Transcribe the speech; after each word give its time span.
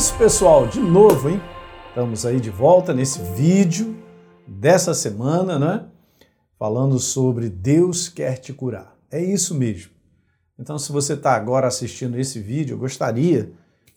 isso, 0.00 0.16
pessoal, 0.16 0.66
de 0.66 0.80
novo, 0.80 1.28
hein? 1.28 1.38
Estamos 1.90 2.24
aí 2.24 2.40
de 2.40 2.48
volta 2.48 2.94
nesse 2.94 3.20
vídeo 3.34 3.94
dessa 4.48 4.94
semana, 4.94 5.58
né? 5.58 5.88
Falando 6.58 6.98
sobre 6.98 7.50
Deus 7.50 8.08
quer 8.08 8.38
te 8.38 8.50
curar. 8.50 8.96
É 9.10 9.22
isso 9.22 9.54
mesmo. 9.54 9.92
Então, 10.58 10.78
se 10.78 10.90
você 10.90 11.12
está 11.12 11.34
agora 11.34 11.66
assistindo 11.66 12.18
esse 12.18 12.40
vídeo, 12.40 12.76
eu 12.76 12.78
gostaria 12.78 13.52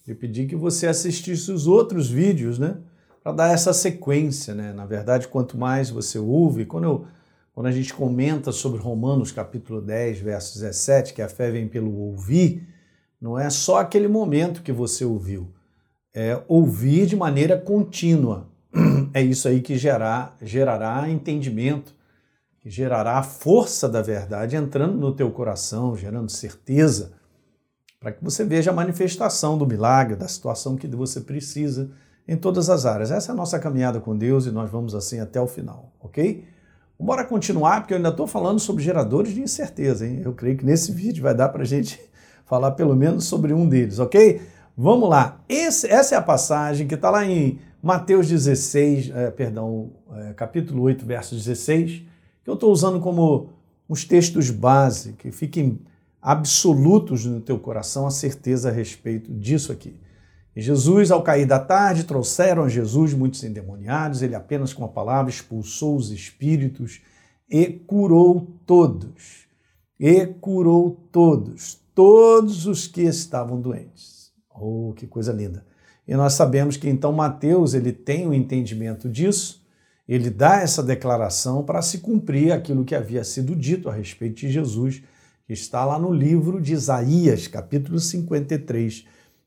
de 0.05 0.13
pedir 0.13 0.45
que 0.45 0.57
você 0.57 0.87
assistisse 0.87 1.49
os 1.49 1.67
outros 1.67 2.09
vídeos, 2.09 2.59
né? 2.59 2.79
Para 3.23 3.31
dar 3.31 3.53
essa 3.53 3.71
sequência, 3.71 4.53
né? 4.53 4.73
Na 4.73 4.85
verdade, 4.85 5.29
quanto 5.29 5.57
mais 5.57 5.89
você 5.89 6.19
ouve, 6.19 6.65
quando, 6.65 6.83
eu, 6.83 7.07
quando 7.53 7.67
a 7.67 7.71
gente 7.71 7.93
comenta 7.93 8.51
sobre 8.51 8.77
Romanos 8.77 9.31
capítulo 9.31 9.81
10, 9.81 10.19
verso 10.19 10.59
17, 10.59 11.13
que 11.13 11.21
a 11.21 11.29
fé 11.29 11.49
vem 11.49 11.65
pelo 11.65 11.95
ouvir, 11.95 12.67
não 13.21 13.39
é 13.39 13.49
só 13.49 13.77
aquele 13.77 14.09
momento 14.09 14.61
que 14.61 14.73
você 14.73 15.05
ouviu, 15.05 15.49
é 16.13 16.41
ouvir 16.47 17.05
de 17.05 17.15
maneira 17.15 17.57
contínua. 17.57 18.47
É 19.15 19.21
isso 19.21 19.47
aí 19.47 19.61
que 19.61 19.77
gerar, 19.77 20.35
gerará 20.41 21.07
entendimento, 21.07 21.93
que 22.59 22.67
gerará 22.67 23.19
a 23.19 23.23
força 23.23 23.87
da 23.87 24.01
verdade 24.01 24.55
entrando 24.55 24.97
no 24.97 25.13
teu 25.13 25.29
coração, 25.29 25.95
gerando 25.95 26.31
certeza, 26.31 27.11
para 27.99 28.11
que 28.11 28.23
você 28.23 28.43
veja 28.43 28.71
a 28.71 28.73
manifestação 28.73 29.55
do 29.55 29.67
milagre, 29.67 30.15
da 30.15 30.27
situação 30.27 30.75
que 30.75 30.87
você 30.87 31.21
precisa 31.21 31.91
em 32.27 32.35
todas 32.35 32.71
as 32.71 32.87
áreas. 32.87 33.11
Essa 33.11 33.31
é 33.31 33.33
a 33.33 33.35
nossa 33.35 33.59
caminhada 33.59 33.99
com 33.99 34.17
Deus 34.17 34.47
e 34.47 34.51
nós 34.51 34.71
vamos 34.71 34.95
assim 34.95 35.19
até 35.19 35.39
o 35.39 35.45
final, 35.45 35.93
ok? 35.99 36.43
Bora 36.99 37.25
continuar, 37.25 37.81
porque 37.81 37.93
eu 37.93 37.97
ainda 37.97 38.09
estou 38.09 38.25
falando 38.25 38.59
sobre 38.59 38.83
geradores 38.83 39.33
de 39.33 39.41
incerteza, 39.41 40.07
hein? 40.07 40.21
Eu 40.23 40.33
creio 40.33 40.57
que 40.57 40.65
nesse 40.65 40.91
vídeo 40.91 41.21
vai 41.21 41.35
dar 41.35 41.49
para 41.49 41.61
a 41.63 41.65
gente 41.65 41.99
falar 42.45 42.71
pelo 42.71 42.95
menos 42.95 43.25
sobre 43.25 43.53
um 43.53 43.67
deles, 43.67 43.99
ok? 43.99 44.41
Vamos 44.75 45.07
lá. 45.07 45.43
Esse, 45.47 45.87
essa 45.87 46.15
é 46.15 46.17
a 46.17 46.21
passagem 46.21 46.87
que 46.87 46.95
está 46.95 47.09
lá 47.09 47.25
em 47.25 47.59
Mateus 47.81 48.27
16, 48.27 49.11
é, 49.11 49.29
perdão, 49.29 49.91
é, 50.11 50.33
capítulo 50.33 50.81
8, 50.83 51.05
verso 51.05 51.35
16, 51.35 52.03
que 52.43 52.49
eu 52.49 52.55
estou 52.55 52.71
usando 52.71 52.99
como 52.99 53.49
os 53.87 54.03
textos 54.03 54.49
base, 54.49 55.13
que 55.13 55.31
fiquem 55.31 55.79
absolutos 56.21 57.25
no 57.25 57.39
teu 57.39 57.59
coração 57.59 58.07
a 58.07 58.11
certeza 58.11 58.69
a 58.69 58.71
respeito 58.71 59.31
disso 59.31 59.71
aqui. 59.71 59.99
E 60.55 60.61
Jesus, 60.61 61.11
ao 61.11 61.21
cair 61.21 61.45
da 61.45 61.59
tarde, 61.59 62.03
trouxeram 62.03 62.63
a 62.63 62.69
Jesus 62.69 63.13
muitos 63.13 63.43
endemoniados, 63.43 64.21
ele 64.21 64.35
apenas 64.35 64.73
com 64.73 64.83
a 64.83 64.89
palavra 64.89 65.29
expulsou 65.29 65.95
os 65.95 66.11
espíritos 66.11 67.01
e 67.49 67.67
curou 67.67 68.47
todos. 68.65 69.43
E 69.99 70.25
curou 70.25 71.07
todos 71.11 71.83
todos 71.93 72.65
os 72.65 72.87
que 72.87 73.01
estavam 73.01 73.59
doentes. 73.61 74.12
Oh, 74.55 74.93
que 74.95 75.07
coisa 75.07 75.31
linda! 75.31 75.65
E 76.07 76.15
nós 76.15 76.33
sabemos 76.33 76.77
que 76.77 76.89
então 76.89 77.11
Mateus 77.11 77.73
ele 77.73 77.91
tem 77.91 78.27
o 78.27 78.29
um 78.29 78.33
entendimento 78.33 79.09
disso, 79.09 79.63
ele 80.07 80.29
dá 80.29 80.57
essa 80.57 80.83
declaração 80.83 81.63
para 81.63 81.81
se 81.81 81.99
cumprir 81.99 82.51
aquilo 82.51 82.83
que 82.83 82.93
havia 82.93 83.23
sido 83.23 83.55
dito 83.55 83.89
a 83.89 83.93
respeito 83.93 84.41
de 84.41 84.51
Jesus, 84.51 85.01
que 85.47 85.53
está 85.53 85.85
lá 85.85 85.97
no 85.97 86.13
livro 86.13 86.61
de 86.61 86.73
Isaías, 86.73 87.47
capítulo 87.47 87.99
53, 87.99 89.05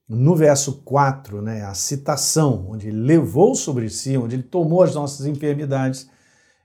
no 0.09 0.35
verso 0.35 0.81
4, 0.83 1.43
né, 1.43 1.63
a 1.63 1.75
citação, 1.75 2.67
onde 2.71 2.89
ele 2.89 3.01
levou 3.01 3.55
sobre 3.55 3.91
si, 3.91 4.17
onde 4.17 4.37
ele 4.37 4.43
tomou 4.43 4.83
as 4.83 4.95
nossas 4.95 5.27
enfermidades 5.27 6.09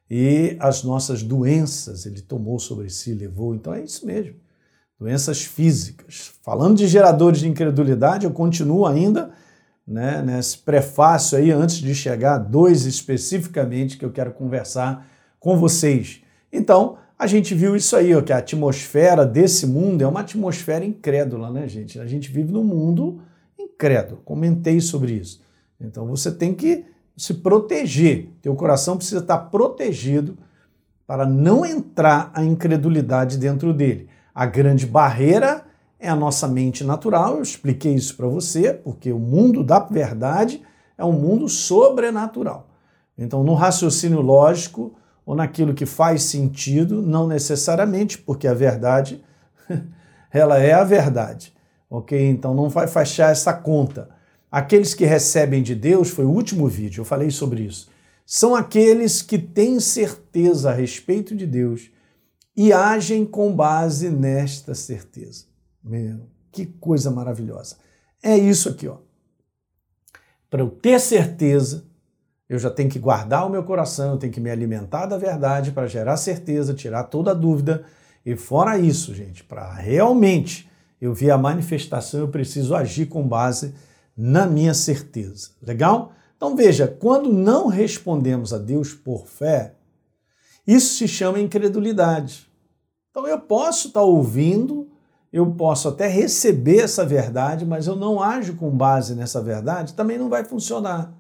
e 0.10 0.56
as 0.60 0.84
nossas 0.84 1.22
doenças, 1.22 2.06
ele 2.06 2.22
tomou 2.22 2.60
sobre 2.60 2.90
si, 2.90 3.14
levou. 3.14 3.56
Então 3.56 3.74
é 3.74 3.84
isso 3.84 4.06
mesmo 4.06 4.41
doenças 5.02 5.44
físicas. 5.44 6.32
Falando 6.44 6.78
de 6.78 6.86
geradores 6.86 7.40
de 7.40 7.50
incredulidade, 7.50 8.28
eu 8.28 8.32
continuo 8.32 8.86
ainda 8.86 9.32
né, 9.86 10.22
nesse 10.22 10.60
prefácio 10.60 11.40
aí, 11.40 11.50
antes 11.50 11.78
de 11.78 11.96
chegar 11.96 12.36
a 12.36 12.38
dois 12.38 12.86
especificamente 12.86 13.98
que 13.98 14.06
eu 14.06 14.12
quero 14.12 14.32
conversar 14.32 15.08
com 15.40 15.58
vocês. 15.58 16.22
Então, 16.54 16.98
a 17.18 17.26
gente 17.26 17.56
viu 17.56 17.76
isso 17.76 17.96
aí, 17.96 18.14
ó, 18.14 18.22
que 18.22 18.32
a 18.32 18.38
atmosfera 18.38 19.26
desse 19.26 19.66
mundo 19.66 20.04
é 20.04 20.08
uma 20.08 20.20
atmosfera 20.20 20.86
incrédula, 20.86 21.50
né, 21.50 21.68
gente? 21.68 22.00
A 22.00 22.06
gente 22.06 22.32
vive 22.32 22.54
num 22.54 22.64
mundo 22.64 23.24
incrédulo. 23.58 24.22
Comentei 24.24 24.80
sobre 24.80 25.14
isso. 25.14 25.42
Então, 25.80 26.06
você 26.06 26.32
tem 26.32 26.54
que 26.54 26.86
se 27.18 27.34
proteger. 27.34 28.30
Teu 28.40 28.54
coração 28.54 28.98
precisa 28.98 29.22
estar 29.22 29.40
protegido 29.50 30.38
para 31.08 31.26
não 31.26 31.66
entrar 31.66 32.30
a 32.36 32.44
incredulidade 32.44 33.40
dentro 33.40 33.74
dele. 33.74 34.11
A 34.34 34.46
grande 34.46 34.86
barreira 34.86 35.66
é 36.00 36.10
a 36.10 36.16
nossa 36.16 36.48
mente 36.48 36.84
natural, 36.84 37.36
eu 37.36 37.42
expliquei 37.44 37.94
isso 37.94 38.18
para 38.18 38.28
você, 38.28 38.74
porque 38.74 39.12
o 39.12 39.20
mundo 39.20 39.64
da 39.64 39.80
verdade 39.80 40.62
é 40.98 41.06
um 41.06 41.12
mundo 41.12 41.48
sobrenatural. 41.48 42.68
Então, 43.18 43.44
no 43.44 43.54
raciocínio 43.54 44.22
lógico 44.22 44.94
ou 45.26 45.36
naquilo 45.36 45.74
que 45.74 45.86
faz 45.86 46.24
sentido, 46.24 47.02
não 47.02 47.28
necessariamente, 47.28 48.18
porque 48.18 48.48
a 48.48 48.54
verdade, 48.54 49.24
ela 50.32 50.58
é 50.58 50.74
a 50.74 50.84
verdade. 50.84 51.54
Ok? 51.90 52.30
Então, 52.30 52.56
não 52.56 52.70
vai 52.70 52.88
fechar 52.88 53.32
essa 53.32 53.54
conta. 53.54 54.10
Aqueles 54.52 54.94
que 54.94 55.06
recebem 55.06 55.62
de 55.62 55.76
Deus, 55.76 56.10
foi 56.10 56.26
o 56.26 56.32
último 56.32 56.68
vídeo, 56.68 57.02
eu 57.02 57.06
falei 57.06 57.30
sobre 57.30 57.64
isso, 57.64 57.90
são 58.26 58.56
aqueles 58.56 59.22
que 59.22 59.38
têm 59.38 59.80
certeza 59.80 60.72
a 60.72 60.74
respeito 60.74 61.36
de 61.36 61.46
Deus 61.46 61.92
e 62.56 62.74
agem 62.74 63.26
com 63.26 63.54
base 63.54 64.10
nesta 64.10 64.76
certeza. 64.76 65.46
Meu, 65.84 66.28
que 66.52 66.66
coisa 66.66 67.10
maravilhosa. 67.10 67.78
É 68.22 68.38
isso 68.38 68.70
aqui, 68.70 68.88
ó. 68.88 68.98
Para 70.50 70.62
eu 70.62 70.70
ter 70.70 71.00
certeza, 71.00 71.86
eu 72.50 72.60
já 72.60 72.70
tenho 72.70 72.90
que 72.90 73.00
guardar 73.00 73.48
o 73.48 73.50
meu 73.50 73.64
coração, 73.64 74.12
eu 74.12 74.18
tenho 74.18 74.34
que 74.34 74.42
me 74.42 74.52
alimentar 74.52 75.06
da 75.06 75.18
verdade 75.18 75.72
para 75.72 75.88
gerar 75.88 76.18
certeza, 76.18 76.74
tirar 76.74 77.06
toda 77.06 77.32
a 77.32 77.34
dúvida. 77.34 77.86
E 78.26 78.36
fora 78.36 78.78
isso, 78.78 79.16
gente, 79.16 79.44
para 79.44 79.74
realmente 79.74 80.70
eu 81.00 81.14
ver 81.14 81.32
a 81.32 81.38
manifestação, 81.38 82.20
eu 82.20 82.28
preciso 82.28 82.76
agir 82.76 83.06
com 83.08 83.26
base 83.28 83.74
na 84.16 84.46
minha 84.46 84.74
certeza. 84.74 85.52
Legal? 85.62 86.12
Então 86.36 86.56
veja, 86.56 86.88
quando 86.88 87.32
não 87.32 87.68
respondemos 87.68 88.54
a 88.54 88.58
Deus 88.58 88.94
por 88.94 89.28
fé, 89.28 89.76
isso 90.66 90.96
se 90.96 91.08
chama 91.08 91.40
incredulidade. 91.40 92.50
Então 93.10 93.28
eu 93.28 93.40
posso 93.40 93.90
estar 93.90 94.02
ouvindo, 94.02 94.90
eu 95.32 95.52
posso 95.54 95.90
até 95.90 96.08
receber 96.08 96.80
essa 96.80 97.06
verdade, 97.06 97.66
mas 97.66 97.88
eu 97.88 97.96
não 97.96 98.22
ajo 98.22 98.56
com 98.56 98.70
base 98.70 99.16
nessa 99.16 99.42
verdade, 99.42 99.94
também 99.94 100.18
não 100.18 100.30
vai 100.30 100.44
funcionar. 100.46 101.14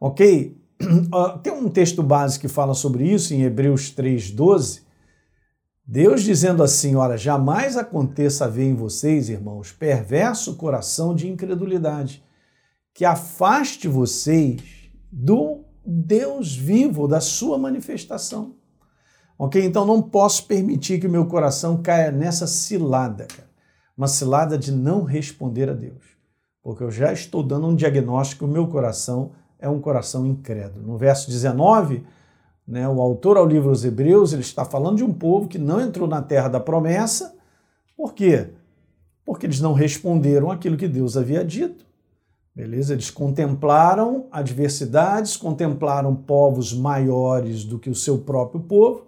Ok? 0.00 0.60
Tem 1.42 1.52
um 1.52 1.68
texto 1.68 2.02
base 2.02 2.38
que 2.38 2.48
fala 2.48 2.74
sobre 2.74 3.10
isso 3.10 3.32
em 3.32 3.42
Hebreus 3.42 3.94
3,12. 3.94 4.82
Deus 5.86 6.22
dizendo 6.22 6.62
assim: 6.62 6.96
Ora, 6.96 7.16
jamais 7.16 7.76
aconteça 7.76 8.44
haver 8.44 8.64
em 8.64 8.74
vocês, 8.74 9.28
irmãos, 9.28 9.72
perverso 9.72 10.56
coração 10.56 11.14
de 11.14 11.28
incredulidade, 11.28 12.22
que 12.92 13.04
afaste 13.04 13.86
vocês 13.86 14.60
do 15.10 15.64
Deus 15.86 16.54
vivo, 16.56 17.06
da 17.06 17.20
sua 17.20 17.56
manifestação. 17.56 18.55
Ok? 19.38 19.62
Então 19.64 19.84
não 19.84 20.00
posso 20.00 20.46
permitir 20.46 20.98
que 20.98 21.06
o 21.06 21.10
meu 21.10 21.26
coração 21.26 21.82
caia 21.82 22.10
nessa 22.10 22.46
cilada, 22.46 23.26
cara. 23.26 23.48
Uma 23.96 24.08
cilada 24.08 24.58
de 24.58 24.72
não 24.72 25.04
responder 25.04 25.70
a 25.70 25.72
Deus. 25.72 26.16
Porque 26.62 26.82
eu 26.82 26.90
já 26.90 27.12
estou 27.12 27.42
dando 27.42 27.66
um 27.66 27.74
diagnóstico, 27.74 28.44
o 28.44 28.48
meu 28.48 28.66
coração 28.66 29.32
é 29.58 29.68
um 29.68 29.80
coração 29.80 30.26
incrédulo. 30.26 30.86
No 30.86 30.98
verso 30.98 31.30
19, 31.30 32.04
né, 32.66 32.88
o 32.88 33.00
autor 33.00 33.36
ao 33.36 33.46
livro 33.46 33.70
dos 33.70 33.84
Hebreus, 33.84 34.32
ele 34.32 34.42
está 34.42 34.64
falando 34.64 34.96
de 34.96 35.04
um 35.04 35.12
povo 35.12 35.48
que 35.48 35.58
não 35.58 35.80
entrou 35.80 36.08
na 36.08 36.20
terra 36.20 36.48
da 36.48 36.60
promessa. 36.60 37.34
Por 37.96 38.12
quê? 38.12 38.50
Porque 39.24 39.46
eles 39.46 39.60
não 39.60 39.72
responderam 39.72 40.50
aquilo 40.50 40.76
que 40.76 40.88
Deus 40.88 41.16
havia 41.16 41.44
dito. 41.44 41.86
Beleza? 42.54 42.94
Eles 42.94 43.10
contemplaram 43.10 44.26
adversidades, 44.32 45.36
contemplaram 45.36 46.14
povos 46.14 46.72
maiores 46.72 47.64
do 47.64 47.78
que 47.78 47.90
o 47.90 47.94
seu 47.94 48.18
próprio 48.18 48.60
povo, 48.60 49.06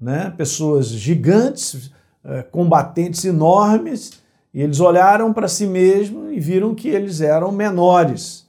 né? 0.00 0.32
pessoas 0.36 0.88
gigantes, 0.88 1.90
é, 2.24 2.42
combatentes 2.42 3.24
enormes, 3.24 4.12
e 4.52 4.62
eles 4.62 4.80
olharam 4.80 5.32
para 5.32 5.46
si 5.46 5.66
mesmos 5.66 6.32
e 6.32 6.40
viram 6.40 6.74
que 6.74 6.88
eles 6.88 7.20
eram 7.20 7.52
menores. 7.52 8.48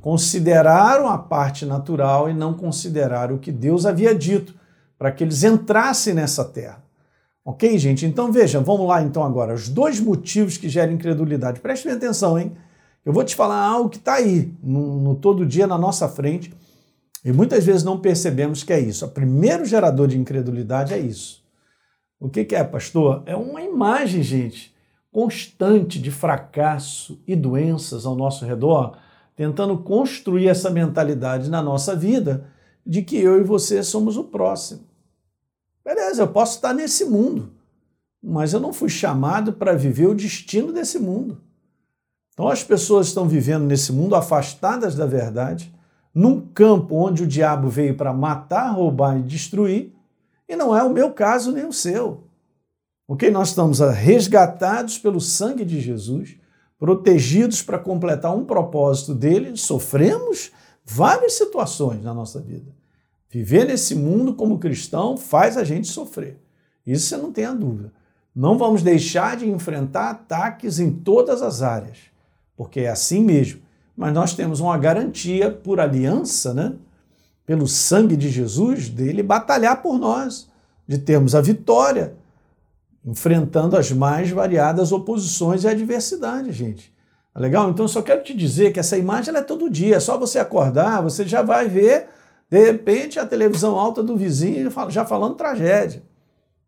Consideraram 0.00 1.08
a 1.08 1.18
parte 1.18 1.66
natural 1.66 2.30
e 2.30 2.34
não 2.34 2.54
consideraram 2.54 3.36
o 3.36 3.38
que 3.38 3.52
Deus 3.52 3.84
havia 3.84 4.14
dito 4.14 4.54
para 4.98 5.12
que 5.12 5.22
eles 5.22 5.42
entrassem 5.42 6.14
nessa 6.14 6.44
terra. 6.44 6.82
Ok, 7.44 7.76
gente? 7.76 8.06
Então 8.06 8.32
veja, 8.32 8.60
vamos 8.60 8.86
lá 8.86 9.02
então 9.02 9.24
agora. 9.24 9.52
Os 9.52 9.68
dois 9.68 10.00
motivos 10.00 10.56
que 10.56 10.68
geram 10.68 10.92
incredulidade. 10.92 11.60
Preste 11.60 11.88
atenção, 11.88 12.38
hein? 12.38 12.52
Eu 13.04 13.12
vou 13.12 13.24
te 13.24 13.34
falar 13.34 13.58
algo 13.58 13.90
que 13.90 13.96
está 13.96 14.14
aí, 14.14 14.54
no, 14.62 15.00
no 15.00 15.14
todo 15.16 15.44
dia 15.44 15.66
na 15.66 15.76
nossa 15.76 16.08
frente 16.08 16.54
e 17.24 17.32
muitas 17.32 17.64
vezes 17.64 17.84
não 17.84 18.00
percebemos 18.00 18.64
que 18.64 18.72
é 18.72 18.80
isso. 18.80 19.04
O 19.04 19.10
primeiro 19.10 19.64
gerador 19.64 20.08
de 20.08 20.18
incredulidade 20.18 20.92
é 20.92 20.98
isso. 20.98 21.42
O 22.18 22.28
que, 22.28 22.44
que 22.44 22.54
é, 22.54 22.64
pastor? 22.64 23.22
É 23.26 23.36
uma 23.36 23.62
imagem, 23.62 24.22
gente, 24.22 24.74
constante 25.10 26.00
de 26.00 26.10
fracasso 26.10 27.20
e 27.26 27.36
doenças 27.36 28.06
ao 28.06 28.16
nosso 28.16 28.44
redor, 28.44 28.96
tentando 29.36 29.78
construir 29.78 30.48
essa 30.48 30.70
mentalidade 30.70 31.50
na 31.50 31.62
nossa 31.62 31.94
vida 31.94 32.46
de 32.84 33.02
que 33.02 33.16
eu 33.16 33.40
e 33.40 33.44
você 33.44 33.82
somos 33.82 34.16
o 34.16 34.24
próximo. 34.24 34.80
Beleza, 35.84 36.22
eu 36.22 36.28
posso 36.28 36.56
estar 36.56 36.72
nesse 36.72 37.04
mundo, 37.04 37.52
mas 38.22 38.52
eu 38.52 38.60
não 38.60 38.72
fui 38.72 38.88
chamado 38.88 39.52
para 39.52 39.74
viver 39.74 40.06
o 40.06 40.14
destino 40.14 40.72
desse 40.72 40.98
mundo. 40.98 41.40
Então 42.32 42.48
as 42.48 42.62
pessoas 42.62 43.08
estão 43.08 43.28
vivendo 43.28 43.64
nesse 43.64 43.92
mundo 43.92 44.14
afastadas 44.14 44.94
da 44.94 45.06
verdade, 45.06 45.72
num 46.14 46.40
campo 46.40 46.94
onde 46.96 47.22
o 47.22 47.26
diabo 47.26 47.68
veio 47.68 47.96
para 47.96 48.12
matar, 48.12 48.70
roubar 48.70 49.18
e 49.18 49.22
destruir, 49.22 49.92
e 50.48 50.54
não 50.56 50.76
é 50.76 50.82
o 50.82 50.92
meu 50.92 51.12
caso 51.12 51.52
nem 51.52 51.66
o 51.66 51.72
seu. 51.72 52.24
Ok? 53.08 53.30
Nós 53.30 53.48
estamos 53.48 53.80
resgatados 53.80 54.98
pelo 54.98 55.20
sangue 55.20 55.64
de 55.64 55.80
Jesus, 55.80 56.36
protegidos 56.78 57.62
para 57.62 57.78
completar 57.78 58.36
um 58.36 58.44
propósito 58.44 59.14
dele, 59.14 59.56
sofremos 59.56 60.50
várias 60.84 61.34
situações 61.34 62.02
na 62.02 62.12
nossa 62.12 62.40
vida. 62.40 62.72
Viver 63.30 63.64
nesse 63.64 63.94
mundo 63.94 64.34
como 64.34 64.58
cristão 64.58 65.16
faz 65.16 65.56
a 65.56 65.64
gente 65.64 65.88
sofrer. 65.88 66.38
Isso 66.86 67.06
você 67.06 67.16
não 67.16 67.32
tenha 67.32 67.54
dúvida. 67.54 67.92
Não 68.34 68.58
vamos 68.58 68.82
deixar 68.82 69.36
de 69.36 69.48
enfrentar 69.48 70.10
ataques 70.10 70.78
em 70.78 70.90
todas 70.90 71.40
as 71.40 71.62
áreas, 71.62 71.98
porque 72.56 72.80
é 72.80 72.88
assim 72.88 73.24
mesmo. 73.24 73.61
Mas 73.96 74.12
nós 74.12 74.34
temos 74.34 74.60
uma 74.60 74.76
garantia 74.78 75.50
por 75.50 75.80
aliança, 75.80 76.54
né? 76.54 76.74
pelo 77.44 77.66
sangue 77.66 78.16
de 78.16 78.30
Jesus, 78.30 78.88
dele 78.88 79.22
batalhar 79.22 79.82
por 79.82 79.98
nós, 79.98 80.48
de 80.86 80.98
termos 80.98 81.34
a 81.34 81.40
vitória, 81.40 82.14
enfrentando 83.04 83.76
as 83.76 83.90
mais 83.90 84.30
variadas 84.30 84.92
oposições 84.92 85.64
e 85.64 85.68
adversidades, 85.68 86.54
gente. 86.54 86.92
Tá 87.34 87.40
legal? 87.40 87.68
Então, 87.70 87.88
só 87.88 88.02
quero 88.02 88.22
te 88.22 88.34
dizer 88.34 88.72
que 88.72 88.80
essa 88.80 88.96
imagem 88.96 89.34
é 89.34 89.42
todo 89.42 89.70
dia, 89.70 89.96
é 89.96 90.00
só 90.00 90.18
você 90.18 90.38
acordar, 90.38 91.02
você 91.02 91.26
já 91.26 91.42
vai 91.42 91.68
ver, 91.68 92.08
de 92.48 92.64
repente, 92.64 93.18
a 93.18 93.26
televisão 93.26 93.78
alta 93.78 94.02
do 94.02 94.16
vizinho 94.16 94.70
já 94.88 95.04
falando 95.04 95.34
tragédia. 95.34 96.02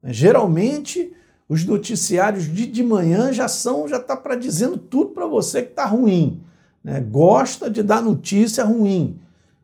Geralmente, 0.03 1.15
os 1.49 1.65
noticiários 1.65 2.45
de, 2.45 2.67
de 2.67 2.83
manhã 2.83 3.33
já 3.33 3.47
são, 3.47 3.87
já 3.87 3.99
está 3.99 4.17
para 4.17 4.35
dizendo 4.35 4.79
tudo 4.79 5.11
para 5.11 5.27
você 5.27 5.63
que 5.63 5.71
está 5.71 5.85
ruim. 5.85 6.43
Né? 6.85 7.01
Gosta 7.01 7.71
de 7.71 7.83
dar 7.83 8.03
notícia 8.03 8.63
ruim. 8.63 9.19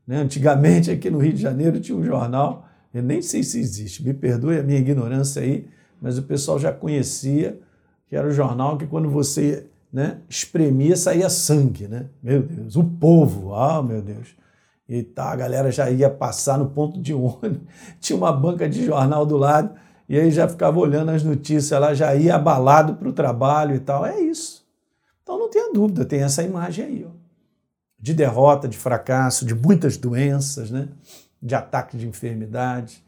Né? 0.06 0.16
Antigamente, 0.22 0.90
aqui 0.90 1.10
no 1.10 1.18
Rio 1.18 1.34
de 1.34 1.42
Janeiro, 1.42 1.78
tinha 1.78 1.96
um 1.96 2.02
jornal, 2.02 2.66
eu 2.92 3.02
nem 3.02 3.20
sei 3.20 3.42
se 3.42 3.60
existe, 3.60 4.02
me 4.02 4.14
perdoe 4.14 4.58
a 4.58 4.62
minha 4.62 4.78
ignorância 4.78 5.42
aí, 5.42 5.68
mas 6.00 6.16
o 6.16 6.22
pessoal 6.22 6.58
já 6.58 6.72
conhecia 6.72 7.60
que 8.08 8.16
era 8.16 8.26
o 8.26 8.32
jornal 8.32 8.76
que 8.76 8.86
quando 8.86 9.08
você 9.08 9.66
né, 9.92 10.18
espremia 10.28 10.96
saía 10.96 11.28
sangue, 11.28 11.86
né? 11.86 12.06
Meu 12.20 12.42
Deus, 12.42 12.74
o 12.74 12.82
povo, 12.82 13.54
ah, 13.54 13.82
meu 13.82 14.02
Deus. 14.02 14.34
E 14.88 15.02
tá, 15.04 15.30
a 15.30 15.36
galera 15.36 15.70
já 15.70 15.88
ia 15.88 16.10
passar 16.10 16.58
no 16.58 16.70
ponto 16.70 17.00
de 17.00 17.14
ônibus, 17.14 17.60
tinha 18.00 18.16
uma 18.16 18.32
banca 18.32 18.68
de 18.68 18.84
jornal 18.84 19.24
do 19.24 19.36
lado, 19.36 19.72
e 20.08 20.18
aí 20.18 20.32
já 20.32 20.48
ficava 20.48 20.80
olhando 20.80 21.10
as 21.10 21.22
notícias 21.22 21.80
lá, 21.80 21.94
já 21.94 22.12
ia 22.16 22.34
abalado 22.34 22.94
para 22.94 23.08
o 23.08 23.12
trabalho 23.12 23.76
e 23.76 23.78
tal. 23.78 24.04
É 24.04 24.20
isso. 24.20 24.59
Então 25.30 25.38
não 25.38 25.50
tenha 25.50 25.72
dúvida, 25.72 26.04
tem 26.04 26.22
essa 26.22 26.42
imagem 26.42 26.84
aí, 26.84 27.06
ó 27.08 27.20
de 28.00 28.14
derrota, 28.14 28.66
de 28.66 28.78
fracasso, 28.78 29.44
de 29.44 29.54
muitas 29.54 29.96
doenças, 29.96 30.70
né? 30.70 30.88
de 31.42 31.54
ataque 31.54 31.96
de 31.96 32.08
enfermidade. 32.08 33.04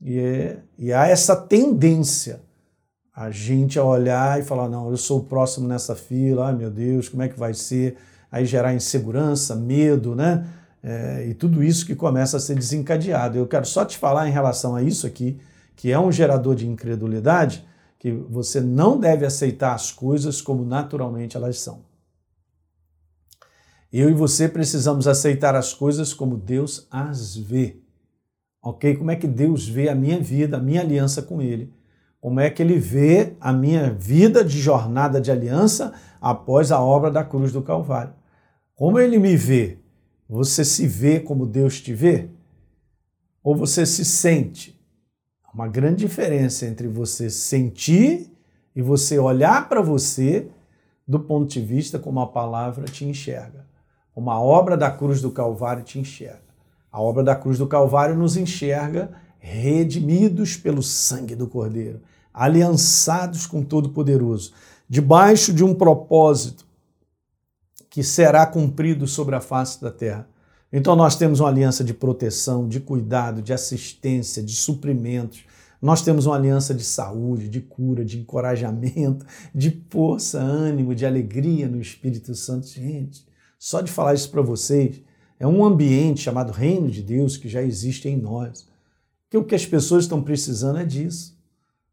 E, 0.00 0.18
é, 0.18 0.58
e 0.78 0.92
há 0.92 1.06
essa 1.06 1.36
tendência 1.36 2.40
a 3.14 3.30
gente 3.30 3.78
a 3.78 3.84
olhar 3.84 4.40
e 4.40 4.42
falar: 4.42 4.68
não, 4.68 4.90
eu 4.90 4.96
sou 4.96 5.20
o 5.20 5.24
próximo 5.24 5.68
nessa 5.68 5.94
fila, 5.94 6.46
ai 6.46 6.54
meu 6.54 6.70
Deus, 6.70 7.08
como 7.08 7.22
é 7.22 7.28
que 7.28 7.38
vai 7.38 7.54
ser? 7.54 7.96
Aí 8.30 8.46
gerar 8.46 8.74
insegurança, 8.74 9.54
medo, 9.54 10.14
né? 10.14 10.46
É, 10.82 11.26
e 11.28 11.34
tudo 11.34 11.62
isso 11.62 11.86
que 11.86 11.94
começa 11.94 12.38
a 12.38 12.40
ser 12.40 12.56
desencadeado. 12.56 13.38
Eu 13.38 13.46
quero 13.46 13.66
só 13.66 13.84
te 13.84 13.98
falar 13.98 14.26
em 14.28 14.32
relação 14.32 14.74
a 14.74 14.82
isso 14.82 15.06
aqui, 15.06 15.38
que 15.76 15.92
é 15.92 16.00
um 16.00 16.10
gerador 16.10 16.54
de 16.54 16.66
incredulidade, 16.66 17.64
que 18.02 18.10
você 18.10 18.60
não 18.60 18.98
deve 18.98 19.24
aceitar 19.24 19.76
as 19.76 19.92
coisas 19.92 20.42
como 20.42 20.64
naturalmente 20.64 21.36
elas 21.36 21.60
são. 21.60 21.84
Eu 23.92 24.10
e 24.10 24.12
você 24.12 24.48
precisamos 24.48 25.06
aceitar 25.06 25.54
as 25.54 25.72
coisas 25.72 26.12
como 26.12 26.36
Deus 26.36 26.84
as 26.90 27.36
vê. 27.36 27.76
Ok? 28.60 28.96
Como 28.96 29.12
é 29.12 29.14
que 29.14 29.28
Deus 29.28 29.68
vê 29.68 29.88
a 29.88 29.94
minha 29.94 30.18
vida, 30.18 30.56
a 30.56 30.60
minha 30.60 30.80
aliança 30.80 31.22
com 31.22 31.40
Ele? 31.40 31.72
Como 32.20 32.40
é 32.40 32.50
que 32.50 32.60
Ele 32.60 32.76
vê 32.76 33.36
a 33.40 33.52
minha 33.52 33.92
vida 33.92 34.44
de 34.44 34.58
jornada 34.58 35.20
de 35.20 35.30
aliança 35.30 35.92
após 36.20 36.72
a 36.72 36.82
obra 36.82 37.08
da 37.08 37.22
cruz 37.22 37.52
do 37.52 37.62
Calvário? 37.62 38.14
Como 38.74 38.98
Ele 38.98 39.16
me 39.16 39.36
vê? 39.36 39.78
Você 40.28 40.64
se 40.64 40.88
vê 40.88 41.20
como 41.20 41.46
Deus 41.46 41.80
te 41.80 41.94
vê? 41.94 42.30
Ou 43.44 43.54
você 43.54 43.86
se 43.86 44.04
sente? 44.04 44.76
Uma 45.52 45.68
grande 45.68 46.06
diferença 46.06 46.66
entre 46.66 46.88
você 46.88 47.28
sentir 47.28 48.30
e 48.74 48.80
você 48.80 49.18
olhar 49.18 49.68
para 49.68 49.82
você 49.82 50.48
do 51.06 51.20
ponto 51.20 51.50
de 51.50 51.60
vista 51.60 51.98
como 51.98 52.20
a 52.20 52.26
palavra 52.26 52.86
te 52.86 53.04
enxerga. 53.04 53.66
Uma 54.16 54.40
obra 54.40 54.76
da 54.76 54.90
cruz 54.90 55.20
do 55.20 55.30
Calvário 55.30 55.82
te 55.82 55.98
enxerga. 55.98 56.40
A 56.90 57.00
obra 57.00 57.22
da 57.22 57.36
cruz 57.36 57.58
do 57.58 57.66
Calvário 57.66 58.16
nos 58.16 58.36
enxerga 58.36 59.12
redimidos 59.38 60.56
pelo 60.56 60.82
sangue 60.82 61.34
do 61.34 61.46
Cordeiro, 61.46 62.00
aliançados 62.32 63.46
com 63.46 63.62
Todo-Poderoso, 63.62 64.52
debaixo 64.88 65.52
de 65.52 65.64
um 65.64 65.74
propósito 65.74 66.64
que 67.90 68.02
será 68.02 68.46
cumprido 68.46 69.06
sobre 69.06 69.34
a 69.34 69.40
face 69.40 69.80
da 69.82 69.90
terra. 69.90 70.28
Então 70.72 70.96
nós 70.96 71.16
temos 71.16 71.40
uma 71.40 71.48
aliança 71.48 71.84
de 71.84 71.92
proteção, 71.92 72.66
de 72.66 72.80
cuidado, 72.80 73.42
de 73.42 73.52
assistência, 73.52 74.42
de 74.42 74.56
suprimentos. 74.56 75.44
Nós 75.80 76.00
temos 76.02 76.26
uma 76.26 76.36
aliança 76.36 76.72
de 76.72 76.84
saúde, 76.84 77.48
de 77.48 77.60
cura, 77.60 78.04
de 78.04 78.18
encorajamento, 78.18 79.26
de 79.54 79.84
força, 79.90 80.38
ânimo, 80.38 80.94
de 80.94 81.04
alegria 81.04 81.68
no 81.68 81.80
Espírito 81.80 82.34
Santo. 82.34 82.68
Gente, 82.68 83.26
só 83.58 83.80
de 83.80 83.90
falar 83.90 84.14
isso 84.14 84.30
para 84.30 84.40
vocês, 84.40 85.02
é 85.38 85.46
um 85.46 85.64
ambiente 85.64 86.20
chamado 86.20 86.52
Reino 86.52 86.88
de 86.88 87.02
Deus 87.02 87.36
que 87.36 87.48
já 87.48 87.60
existe 87.62 88.08
em 88.08 88.16
nós. 88.16 88.66
Que 89.28 89.36
o 89.36 89.44
que 89.44 89.54
as 89.54 89.66
pessoas 89.66 90.04
estão 90.04 90.22
precisando 90.22 90.78
é 90.78 90.84
disso. 90.84 91.36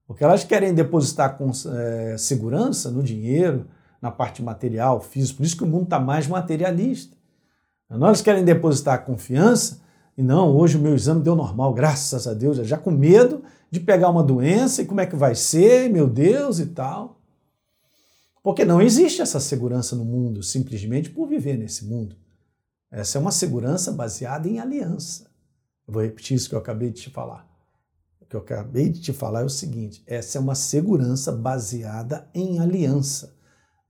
Porque 0.06 0.24
elas 0.24 0.44
querem 0.44 0.74
depositar 0.74 1.38
com 1.38 1.52
é, 1.72 2.16
segurança 2.18 2.92
no 2.92 3.04
dinheiro, 3.04 3.66
na 4.02 4.12
parte 4.12 4.42
material, 4.42 5.02
física. 5.02 5.38
Por 5.38 5.46
isso 5.46 5.58
que 5.58 5.64
o 5.64 5.68
mundo 5.68 5.84
está 5.84 6.00
mais 6.00 6.28
materialista. 6.28 7.19
Nós 7.90 8.22
querem 8.22 8.46
depositar 8.46 9.06
confiança 9.06 9.82
e 10.16 10.22
não, 10.22 10.56
hoje 10.56 10.78
o 10.78 10.82
meu 10.82 10.94
exame 10.94 11.24
deu 11.24 11.36
normal, 11.36 11.74
graças 11.74 12.28
a 12.28 12.34
Deus, 12.34 12.58
já 12.68 12.78
com 12.78 12.92
medo 12.92 13.42
de 13.72 13.80
pegar 13.80 14.10
uma 14.10 14.22
doença 14.22 14.82
e 14.82 14.86
como 14.86 15.00
é 15.00 15.06
que 15.06 15.16
vai 15.16 15.34
ser, 15.34 15.90
meu 15.90 16.08
Deus 16.08 16.60
e 16.60 16.68
tal. 16.68 17.22
Porque 18.44 18.66
não 18.66 18.82
existe 18.82 19.22
essa 19.22 19.40
segurança 19.40 19.96
no 19.96 20.06
mundo 20.06 20.44
simplesmente 20.44 21.10
por 21.10 21.28
viver 21.28 21.58
nesse 21.58 21.86
mundo. 21.86 22.16
Essa 22.92 23.18
é 23.18 23.22
uma 23.22 23.32
segurança 23.32 23.92
baseada 23.92 24.48
em 24.48 24.60
aliança. 24.60 25.30
Eu 25.88 25.94
vou 25.94 26.04
repetir 26.04 26.36
isso 26.36 26.50
que 26.50 26.56
eu 26.56 26.60
acabei 26.60 26.90
de 26.90 27.02
te 27.02 27.10
falar. 27.10 27.48
O 28.20 28.26
que 28.26 28.36
eu 28.36 28.40
acabei 28.42 28.90
de 28.90 29.02
te 29.02 29.14
falar 29.14 29.42
é 29.42 29.46
o 29.46 29.50
seguinte: 29.50 30.04
essa 30.06 30.38
é 30.38 30.42
uma 30.42 30.56
segurança 30.56 31.32
baseada 31.32 32.30
em 32.34 32.60
aliança. 32.60 33.36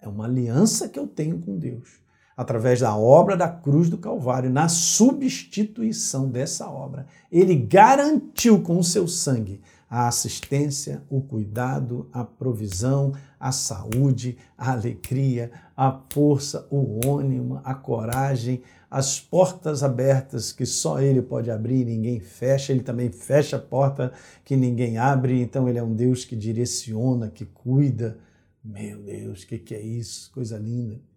É 0.01 0.07
uma 0.07 0.25
aliança 0.25 0.87
que 0.87 0.99
eu 0.99 1.07
tenho 1.07 1.39
com 1.39 1.57
Deus, 1.57 1.98
através 2.39 2.79
da 2.79 2.95
obra 2.95 3.35
da 3.35 3.49
cruz 3.49 3.89
do 3.89 3.97
Calvário, 3.97 4.49
na 4.49 4.69
substituição 4.69 6.29
dessa 6.29 6.69
obra. 6.69 7.05
Ele 7.29 7.53
garantiu 7.53 8.61
com 8.61 8.79
o 8.79 8.83
seu 8.83 9.09
sangue 9.09 9.59
a 9.89 10.07
assistência, 10.07 11.03
o 11.09 11.19
cuidado, 11.19 12.07
a 12.13 12.23
provisão, 12.23 13.11
a 13.37 13.51
saúde, 13.51 14.37
a 14.57 14.71
alegria, 14.71 15.51
a 15.75 15.99
força, 16.09 16.65
o 16.71 17.01
ânimo, 17.19 17.59
a 17.61 17.73
coragem, 17.73 18.61
as 18.89 19.19
portas 19.19 19.83
abertas 19.83 20.53
que 20.53 20.65
só 20.65 21.01
Ele 21.01 21.21
pode 21.21 21.51
abrir, 21.51 21.83
ninguém 21.83 22.21
fecha, 22.21 22.71
Ele 22.71 22.83
também 22.83 23.11
fecha 23.11 23.57
a 23.57 23.59
porta 23.59 24.13
que 24.45 24.55
ninguém 24.55 24.97
abre, 24.97 25.41
então 25.41 25.67
Ele 25.67 25.77
é 25.77 25.83
um 25.83 25.93
Deus 25.93 26.23
que 26.23 26.37
direciona, 26.37 27.29
que 27.29 27.43
cuida. 27.43 28.17
Meu 28.63 28.97
Deus, 28.99 29.43
o 29.43 29.47
que, 29.47 29.57
que 29.57 29.75
é 29.75 29.81
isso? 29.81 30.31
Coisa 30.31 30.57
linda. 30.57 31.08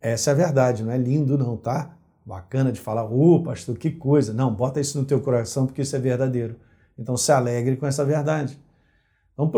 Essa 0.00 0.30
é 0.30 0.32
a 0.32 0.36
verdade, 0.36 0.82
não 0.82 0.92
é 0.92 0.98
lindo 0.98 1.36
não, 1.36 1.56
tá? 1.56 1.96
Bacana 2.24 2.70
de 2.70 2.78
falar, 2.78 3.04
ô 3.04 3.34
oh, 3.34 3.42
pastor, 3.42 3.76
que 3.76 3.90
coisa. 3.90 4.32
Não, 4.32 4.52
bota 4.52 4.80
isso 4.80 4.98
no 4.98 5.04
teu 5.04 5.20
coração 5.20 5.66
porque 5.66 5.82
isso 5.82 5.96
é 5.96 5.98
verdadeiro. 5.98 6.56
Então 6.98 7.16
se 7.16 7.32
alegre 7.32 7.76
com 7.76 7.86
essa 7.86 8.04
verdade. 8.04 8.58
Então 9.32 9.50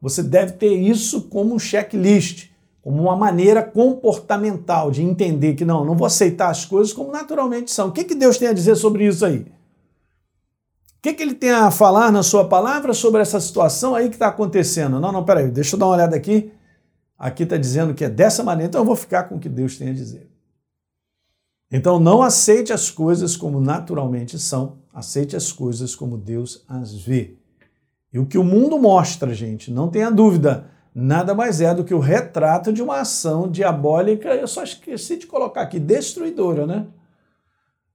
você 0.00 0.22
deve 0.22 0.52
ter 0.52 0.72
isso 0.72 1.22
como 1.22 1.54
um 1.54 1.58
checklist, 1.58 2.50
como 2.82 3.02
uma 3.02 3.16
maneira 3.16 3.62
comportamental 3.62 4.90
de 4.90 5.02
entender 5.02 5.54
que 5.54 5.64
não, 5.64 5.84
não 5.84 5.96
vou 5.96 6.06
aceitar 6.06 6.50
as 6.50 6.64
coisas 6.64 6.92
como 6.92 7.10
naturalmente 7.10 7.70
são. 7.70 7.88
O 7.88 7.92
que, 7.92 8.04
que 8.04 8.14
Deus 8.14 8.38
tem 8.38 8.48
a 8.48 8.52
dizer 8.52 8.76
sobre 8.76 9.06
isso 9.06 9.24
aí? 9.24 9.38
O 9.38 11.02
que, 11.02 11.14
que 11.14 11.22
ele 11.22 11.34
tem 11.34 11.50
a 11.50 11.70
falar 11.70 12.12
na 12.12 12.22
sua 12.22 12.48
palavra 12.48 12.94
sobre 12.94 13.20
essa 13.20 13.40
situação 13.40 13.94
aí 13.94 14.08
que 14.08 14.14
está 14.14 14.28
acontecendo? 14.28 15.00
Não, 15.00 15.10
não, 15.10 15.24
peraí, 15.24 15.50
deixa 15.50 15.74
eu 15.74 15.78
dar 15.80 15.86
uma 15.86 15.94
olhada 15.94 16.14
aqui. 16.14 16.52
Aqui 17.18 17.44
está 17.44 17.56
dizendo 17.56 17.94
que 17.94 18.04
é 18.04 18.10
dessa 18.10 18.42
maneira, 18.42 18.68
então 18.68 18.80
eu 18.80 18.84
vou 18.84 18.96
ficar 18.96 19.24
com 19.24 19.36
o 19.36 19.38
que 19.38 19.48
Deus 19.48 19.78
tem 19.78 19.90
a 19.90 19.94
dizer. 19.94 20.28
Então 21.70 21.98
não 21.98 22.22
aceite 22.22 22.72
as 22.72 22.90
coisas 22.90 23.36
como 23.36 23.60
naturalmente 23.60 24.38
são, 24.38 24.78
aceite 24.92 25.34
as 25.34 25.50
coisas 25.50 25.94
como 25.94 26.18
Deus 26.18 26.64
as 26.68 26.94
vê. 26.94 27.36
E 28.12 28.18
o 28.18 28.26
que 28.26 28.36
o 28.36 28.44
mundo 28.44 28.78
mostra, 28.78 29.32
gente, 29.32 29.70
não 29.70 29.88
tenha 29.88 30.10
dúvida, 30.10 30.66
nada 30.94 31.34
mais 31.34 31.62
é 31.62 31.74
do 31.74 31.84
que 31.84 31.94
o 31.94 31.98
retrato 31.98 32.72
de 32.72 32.82
uma 32.82 33.00
ação 33.00 33.50
diabólica, 33.50 34.34
eu 34.34 34.46
só 34.46 34.62
esqueci 34.62 35.16
de 35.16 35.26
colocar 35.26 35.62
aqui, 35.62 35.80
destruidora, 35.80 36.66
né? 36.66 36.86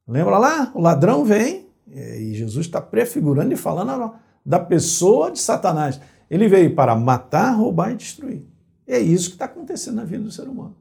Lembra 0.07 0.39
lá? 0.39 0.71
O 0.73 0.81
ladrão 0.81 1.23
vem, 1.23 1.67
e 1.87 2.33
Jesus 2.33 2.65
está 2.65 2.81
prefigurando 2.81 3.53
e 3.53 3.57
falando 3.57 4.15
da 4.43 4.59
pessoa 4.59 5.29
de 5.29 5.39
Satanás. 5.39 5.99
Ele 6.29 6.47
veio 6.47 6.73
para 6.73 6.95
matar, 6.95 7.51
roubar 7.51 7.91
e 7.91 7.95
destruir. 7.95 8.43
É 8.87 8.97
isso 8.97 9.29
que 9.29 9.35
está 9.35 9.45
acontecendo 9.45 9.95
na 9.95 10.05
vida 10.05 10.23
do 10.23 10.31
ser 10.31 10.47
humano. 10.47 10.75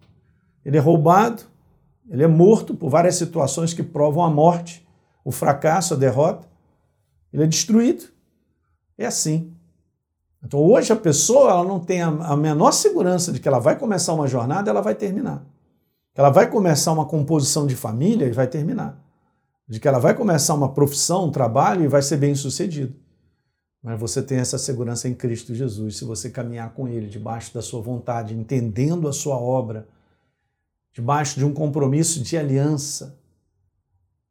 Ele 0.65 0.77
é 0.77 0.81
roubado, 0.81 1.43
ele 2.09 2.23
é 2.23 2.27
morto 2.29 2.75
por 2.75 2.89
várias 2.89 3.17
situações 3.17 3.75
que 3.75 3.83
provam 3.83 4.25
a 4.25 4.31
morte, 4.31 4.87
o 5.25 5.33
fracasso, 5.33 5.95
a 5.95 5.97
derrota. 5.97 6.47
Ele 7.33 7.43
é 7.43 7.47
destruído. 7.47 8.05
É 8.97 9.07
assim. 9.07 9.53
Então 10.43 10.61
hoje 10.61 10.93
a 10.93 10.97
pessoa 10.97 11.51
ela 11.51 11.65
não 11.65 11.81
tem 11.81 12.01
a 12.03 12.37
menor 12.37 12.71
segurança 12.71 13.33
de 13.33 13.41
que 13.41 13.49
ela 13.49 13.59
vai 13.59 13.77
começar 13.77 14.15
uma 14.15 14.29
jornada, 14.29 14.71
ela 14.71 14.81
vai 14.81 14.95
terminar. 14.95 15.45
Que 16.15 16.21
ela 16.21 16.31
vai 16.31 16.49
começar 16.49 16.93
uma 16.93 17.05
composição 17.05 17.67
de 17.67 17.75
família 17.75 18.27
e 18.27 18.33
vai 18.33 18.47
terminar. 18.47 18.97
De 19.69 19.81
que 19.81 19.89
ela 19.89 19.99
vai 19.99 20.15
começar 20.15 20.55
uma 20.55 20.73
profissão, 20.73 21.27
um 21.27 21.33
trabalho 21.33 21.83
e 21.85 21.89
vai 21.89 22.01
ser 22.01 22.19
bem 22.19 22.35
sucedido. 22.37 22.95
Mas 23.87 24.00
você 24.00 24.21
tem 24.21 24.38
essa 24.38 24.59
segurança 24.59 25.09
em 25.09 25.14
Cristo 25.14 25.55
Jesus, 25.55 25.99
se 25.99 26.05
você 26.05 26.28
caminhar 26.28 26.75
com 26.75 26.88
Ele, 26.88 27.07
debaixo 27.07 27.55
da 27.55 27.62
sua 27.62 27.81
vontade, 27.81 28.35
entendendo 28.35 29.07
a 29.07 29.12
sua 29.12 29.37
obra, 29.37 29.87
debaixo 30.93 31.38
de 31.38 31.45
um 31.45 31.55
compromisso 31.55 32.21
de 32.21 32.37
aliança, 32.37 33.16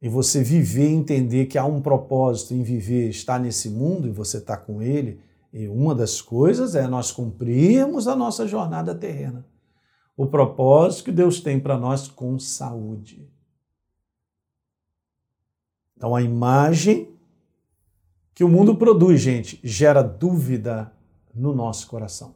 e 0.01 0.09
você 0.09 0.43
viver 0.43 0.89
e 0.89 0.93
entender 0.93 1.45
que 1.45 1.57
há 1.57 1.63
um 1.63 1.81
propósito 1.81 2.53
em 2.53 2.63
viver, 2.63 3.07
estar 3.07 3.39
nesse 3.39 3.69
mundo 3.69 4.09
e 4.09 4.11
você 4.11 4.39
está 4.39 4.57
com 4.57 4.81
Ele, 4.81 5.21
e 5.53 5.69
uma 5.69 5.95
das 5.95 6.19
coisas 6.19 6.75
é 6.75 6.85
nós 6.85 7.13
cumprirmos 7.13 8.09
a 8.09 8.15
nossa 8.15 8.45
jornada 8.45 8.93
terrena. 8.93 9.47
O 10.17 10.27
propósito 10.27 11.05
que 11.05 11.11
Deus 11.13 11.39
tem 11.39 11.61
para 11.61 11.77
nós 11.77 12.09
com 12.09 12.37
saúde. 12.37 13.25
Então, 15.95 16.13
a 16.13 16.21
imagem 16.21 17.14
que 18.35 18.43
o 18.43 18.49
mundo 18.49 18.75
produz, 18.75 19.21
gente, 19.21 19.59
gera 19.63 20.03
dúvida 20.03 20.91
no 21.33 21.55
nosso 21.55 21.87
coração. 21.87 22.35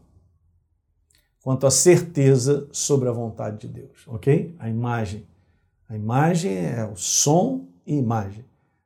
Quanto 1.44 1.68
à 1.68 1.72
certeza 1.72 2.68
sobre 2.72 3.10
a 3.10 3.12
vontade 3.12 3.68
de 3.68 3.68
Deus, 3.68 4.08
ok? 4.08 4.56
A 4.58 4.70
imagem. 4.70 5.28
A 5.90 5.96
imagem 5.96 6.56
é 6.56 6.86
o 6.86 6.96
som 6.96 7.68
e 7.86 7.96
imagem. 7.98 8.46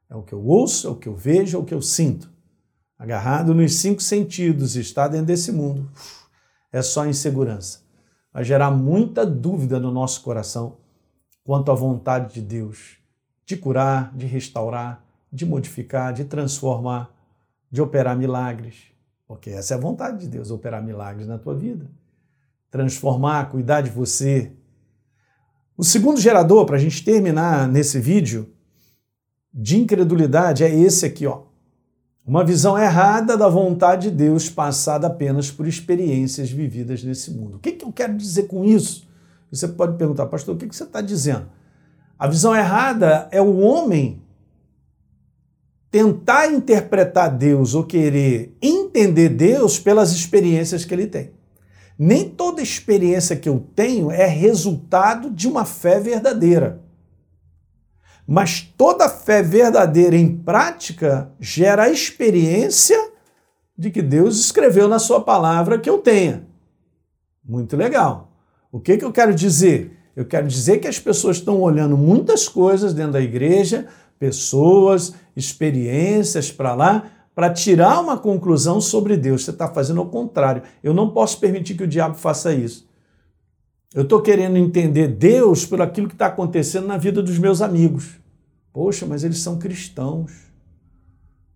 É 0.09 0.15
o 0.15 0.23
que 0.23 0.33
eu 0.33 0.43
ouço, 0.43 0.87
é 0.87 0.89
o 0.89 0.95
que 0.95 1.07
eu 1.07 1.15
vejo, 1.15 1.55
é 1.55 1.59
o 1.59 1.63
que 1.63 1.73
eu 1.73 1.81
sinto. 1.81 2.31
Agarrado 2.97 3.53
nos 3.53 3.75
cinco 3.75 4.01
sentidos, 4.01 4.75
está 4.75 5.07
dentro 5.07 5.27
desse 5.27 5.51
mundo, 5.51 5.89
é 6.71 6.81
só 6.81 7.05
insegurança. 7.05 7.81
Vai 8.31 8.43
gerar 8.43 8.71
muita 8.71 9.25
dúvida 9.25 9.79
no 9.79 9.91
nosso 9.91 10.21
coração 10.23 10.77
quanto 11.43 11.71
à 11.71 11.75
vontade 11.75 12.33
de 12.35 12.41
Deus 12.41 12.97
de 13.45 13.57
curar, 13.57 14.15
de 14.15 14.25
restaurar, 14.25 15.02
de 15.33 15.47
modificar, 15.47 16.13
de 16.13 16.25
transformar, 16.25 17.11
de 17.71 17.81
operar 17.81 18.15
milagres. 18.15 18.75
Porque 19.27 19.49
essa 19.49 19.73
é 19.73 19.77
a 19.77 19.79
vontade 19.79 20.19
de 20.19 20.27
Deus, 20.27 20.51
operar 20.51 20.83
milagres 20.83 21.27
na 21.27 21.39
tua 21.39 21.55
vida. 21.55 21.89
Transformar, 22.69 23.49
cuidar 23.49 23.81
de 23.81 23.89
você. 23.89 24.51
O 25.75 25.83
segundo 25.83 26.21
gerador, 26.21 26.67
para 26.67 26.75
a 26.75 26.79
gente 26.79 27.03
terminar 27.03 27.67
nesse 27.67 27.99
vídeo, 27.99 28.53
de 29.51 29.79
incredulidade 29.79 30.63
é 30.63 30.69
esse 30.69 31.03
aqui, 31.03 31.25
ó. 31.25 31.41
Uma 32.25 32.45
visão 32.45 32.77
errada 32.77 33.35
da 33.35 33.49
vontade 33.49 34.09
de 34.09 34.15
Deus 34.15 34.49
passada 34.49 35.07
apenas 35.07 35.51
por 35.51 35.67
experiências 35.67 36.49
vividas 36.49 37.03
nesse 37.03 37.31
mundo. 37.31 37.57
O 37.57 37.59
que, 37.59 37.73
que 37.73 37.83
eu 37.83 37.91
quero 37.91 38.15
dizer 38.15 38.43
com 38.43 38.63
isso? 38.63 39.07
Você 39.51 39.67
pode 39.67 39.97
perguntar, 39.97 40.27
pastor, 40.27 40.55
o 40.55 40.57
que, 40.57 40.67
que 40.67 40.75
você 40.75 40.83
está 40.83 41.01
dizendo? 41.01 41.47
A 42.17 42.27
visão 42.27 42.55
errada 42.55 43.27
é 43.29 43.41
o 43.41 43.59
homem 43.59 44.22
tentar 45.93 46.47
interpretar 46.47 47.29
Deus 47.29 47.75
ou 47.75 47.83
querer 47.83 48.57
entender 48.59 49.29
Deus 49.29 49.77
pelas 49.77 50.11
experiências 50.11 50.83
que 50.83 50.91
ele 50.91 51.05
tem. 51.05 51.29
Nem 51.99 52.27
toda 52.27 52.63
experiência 52.63 53.35
que 53.35 53.47
eu 53.47 53.63
tenho 53.75 54.09
é 54.09 54.25
resultado 54.25 55.29
de 55.29 55.47
uma 55.47 55.65
fé 55.65 55.99
verdadeira. 55.99 56.81
Mas 58.25 58.61
toda 58.75 59.07
fé 59.07 59.43
verdadeira 59.43 60.15
em 60.15 60.35
prática 60.35 61.31
gera 61.39 61.83
a 61.83 61.91
experiência 61.91 62.97
de 63.77 63.91
que 63.91 64.01
Deus 64.01 64.39
escreveu 64.39 64.87
na 64.87 64.97
sua 64.97 65.21
palavra 65.21 65.77
que 65.77 65.89
eu 65.91 65.99
tenha. 65.99 66.47
Muito 67.47 67.77
legal. 67.77 68.31
O 68.71 68.79
que, 68.79 68.97
que 68.97 69.05
eu 69.05 69.11
quero 69.11 69.35
dizer? 69.35 69.95
Eu 70.15 70.25
quero 70.25 70.47
dizer 70.47 70.79
que 70.79 70.87
as 70.87 70.97
pessoas 70.97 71.37
estão 71.37 71.61
olhando 71.61 71.95
muitas 71.95 72.47
coisas 72.47 72.95
dentro 72.95 73.13
da 73.13 73.21
igreja, 73.21 73.87
pessoas, 74.19 75.13
experiências 75.35 76.51
para 76.51 76.73
lá, 76.73 77.11
para 77.35 77.51
tirar 77.51 77.99
uma 77.99 78.17
conclusão 78.17 78.79
sobre 78.79 79.17
Deus. 79.17 79.43
Você 79.43 79.51
está 79.51 79.67
fazendo 79.67 80.01
o 80.01 80.05
contrário. 80.05 80.63
Eu 80.83 80.93
não 80.93 81.09
posso 81.09 81.39
permitir 81.39 81.75
que 81.75 81.83
o 81.83 81.87
diabo 81.87 82.15
faça 82.15 82.53
isso. 82.53 82.87
Eu 83.93 84.03
estou 84.03 84.21
querendo 84.21 84.57
entender 84.57 85.07
Deus 85.07 85.65
por 85.65 85.81
aquilo 85.81 86.07
que 86.07 86.15
está 86.15 86.27
acontecendo 86.27 86.87
na 86.87 86.97
vida 86.97 87.21
dos 87.21 87.37
meus 87.37 87.61
amigos. 87.61 88.19
Poxa, 88.71 89.05
mas 89.05 89.23
eles 89.23 89.39
são 89.39 89.59
cristãos. 89.59 90.31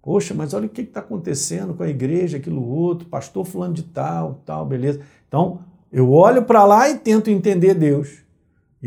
Poxa, 0.02 0.34
mas 0.34 0.54
olha 0.54 0.68
o 0.68 0.70
que 0.70 0.82
está 0.82 1.00
acontecendo 1.00 1.74
com 1.74 1.84
a 1.84 1.90
igreja, 1.90 2.38
aquilo 2.38 2.64
outro, 2.64 3.10
pastor 3.10 3.44
fulano 3.44 3.74
de 3.74 3.84
tal, 3.84 4.42
tal, 4.46 4.66
beleza. 4.66 5.02
Então, 5.28 5.60
eu 5.92 6.12
olho 6.12 6.44
para 6.44 6.64
lá 6.64 6.90
e 6.90 6.98
tento 6.98 7.30
entender 7.30 7.74
Deus. 7.74 8.27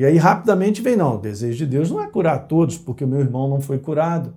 E 0.01 0.05
aí 0.07 0.17
rapidamente 0.17 0.81
vem, 0.81 0.97
não, 0.97 1.17
o 1.17 1.21
desejo 1.21 1.59
de 1.59 1.67
Deus 1.67 1.91
não 1.91 2.01
é 2.01 2.07
curar 2.07 2.49
todos, 2.49 2.79
porque 2.79 3.05
o 3.05 3.07
meu 3.07 3.21
irmão 3.21 3.47
não 3.47 3.61
foi 3.61 3.79
curado. 3.79 4.35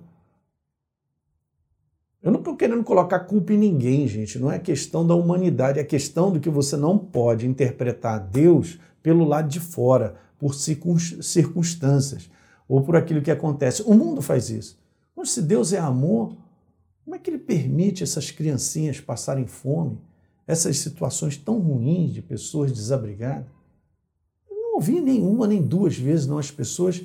Eu 2.22 2.30
não 2.30 2.40
estou 2.40 2.54
querendo 2.54 2.84
colocar 2.84 3.20
culpa 3.20 3.54
em 3.54 3.56
ninguém, 3.56 4.06
gente. 4.06 4.38
Não 4.38 4.52
é 4.52 4.58
questão 4.58 5.06
da 5.06 5.14
humanidade, 5.14 5.80
é 5.80 5.84
questão 5.84 6.30
do 6.30 6.38
que 6.38 6.50
você 6.50 6.76
não 6.76 6.98
pode 6.98 7.46
interpretar 7.46 8.20
Deus 8.20 8.78
pelo 9.02 9.24
lado 9.24 9.48
de 9.48 9.58
fora, 9.58 10.16
por 10.38 10.54
circunstâncias 10.54 12.30
ou 12.68 12.82
por 12.82 12.94
aquilo 12.94 13.22
que 13.22 13.30
acontece. 13.30 13.82
O 13.86 13.94
mundo 13.94 14.20
faz 14.20 14.50
isso. 14.50 14.78
Mas 15.16 15.30
se 15.30 15.40
Deus 15.40 15.72
é 15.72 15.78
amor, 15.78 16.36
como 17.06 17.16
é 17.16 17.18
que 17.18 17.30
ele 17.30 17.38
permite 17.38 18.02
essas 18.02 18.30
criancinhas 18.30 19.00
passarem 19.00 19.46
fome, 19.46 19.98
essas 20.46 20.76
situações 20.76 21.38
tão 21.38 21.58
ruins 21.58 22.12
de 22.12 22.20
pessoas 22.20 22.70
desabrigadas? 22.70 23.53
Não 24.74 24.78
ouvi 24.78 25.00
nenhuma 25.00 25.46
nem 25.46 25.62
duas 25.62 25.96
vezes 25.96 26.26
não 26.26 26.38
as 26.38 26.50
pessoas 26.50 27.02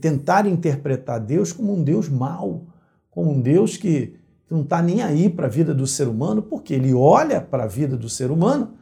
tentarem 0.00 0.52
interpretar 0.52 1.18
Deus 1.18 1.52
como 1.52 1.74
um 1.74 1.82
Deus 1.82 2.08
mau, 2.08 2.66
como 3.10 3.30
um 3.30 3.40
Deus 3.40 3.76
que 3.76 4.16
não 4.50 4.62
está 4.62 4.82
nem 4.82 5.02
aí 5.02 5.30
para 5.30 5.46
a 5.46 5.50
vida 5.50 5.74
do 5.74 5.86
ser 5.86 6.08
humano, 6.08 6.42
porque 6.42 6.74
ele 6.74 6.92
olha 6.92 7.40
para 7.40 7.64
a 7.64 7.66
vida 7.66 7.96
do 7.96 8.08
ser 8.08 8.30
humano 8.30 8.74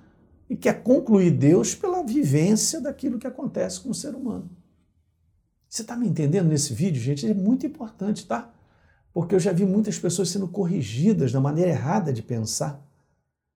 e 0.50 0.56
quer 0.56 0.82
concluir 0.82 1.30
Deus 1.30 1.74
pela 1.74 2.02
vivência 2.02 2.80
daquilo 2.80 3.18
que 3.18 3.26
acontece 3.26 3.80
com 3.80 3.90
o 3.90 3.94
ser 3.94 4.14
humano. 4.14 4.50
Você 5.68 5.82
está 5.82 5.96
me 5.96 6.08
entendendo 6.08 6.48
nesse 6.48 6.74
vídeo, 6.74 7.00
gente? 7.00 7.26
É 7.26 7.34
muito 7.34 7.66
importante, 7.66 8.26
tá? 8.26 8.52
Porque 9.12 9.34
eu 9.34 9.40
já 9.40 9.52
vi 9.52 9.64
muitas 9.64 9.98
pessoas 9.98 10.28
sendo 10.28 10.48
corrigidas 10.48 11.32
da 11.32 11.40
maneira 11.40 11.70
errada 11.70 12.12
de 12.12 12.22
pensar 12.22 12.83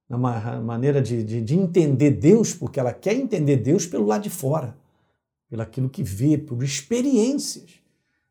na 0.09 0.17
maneira 0.61 1.03
de, 1.03 1.23
de, 1.23 1.43
de, 1.43 1.55
entender 1.55 2.13
Deus, 2.13 2.55
porque 2.55 2.81
ela 2.81 2.93
quer 2.93 3.15
entender 3.15 3.57
Deus 3.57 3.87
pelo 3.87 4.07
lado 4.07 4.23
de 4.23 4.31
fora, 4.31 4.75
pelo 5.51 5.61
aquilo 5.61 5.89
que 5.89 6.03
vê, 6.03 6.39
por 6.39 6.63
experiências. 6.63 7.73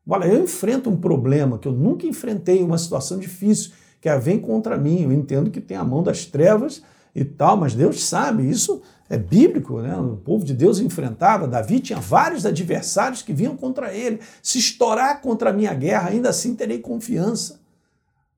Olha, 0.06 0.26
eu 0.26 0.42
enfrento 0.42 0.90
um 0.90 0.96
problema 0.96 1.58
que 1.58 1.68
eu 1.68 1.72
nunca 1.72 2.06
enfrentei, 2.06 2.62
uma 2.62 2.78
situação 2.78 3.18
difícil, 3.18 3.72
que 4.00 4.16
vem 4.18 4.40
contra 4.40 4.76
mim. 4.76 5.02
Eu 5.02 5.12
entendo 5.12 5.50
que 5.50 5.60
tem 5.60 5.76
a 5.76 5.84
mão 5.84 6.02
das 6.02 6.24
trevas 6.24 6.82
e 7.14 7.24
tal, 7.24 7.56
mas 7.56 7.74
Deus 7.74 8.02
sabe, 8.04 8.48
isso 8.48 8.82
é 9.08 9.16
bíblico, 9.16 9.80
né? 9.80 9.96
O 9.96 10.16
povo 10.16 10.44
de 10.44 10.54
Deus 10.54 10.80
enfrentava, 10.80 11.46
Davi 11.46 11.80
tinha 11.80 11.98
vários 11.98 12.44
adversários 12.44 13.22
que 13.22 13.32
vinham 13.32 13.56
contra 13.56 13.92
ele. 13.94 14.20
Se 14.42 14.58
estourar 14.58 15.20
contra 15.20 15.50
a 15.50 15.52
minha 15.52 15.74
guerra, 15.74 16.10
ainda 16.10 16.28
assim 16.28 16.54
terei 16.54 16.78
confiança. 16.78 17.60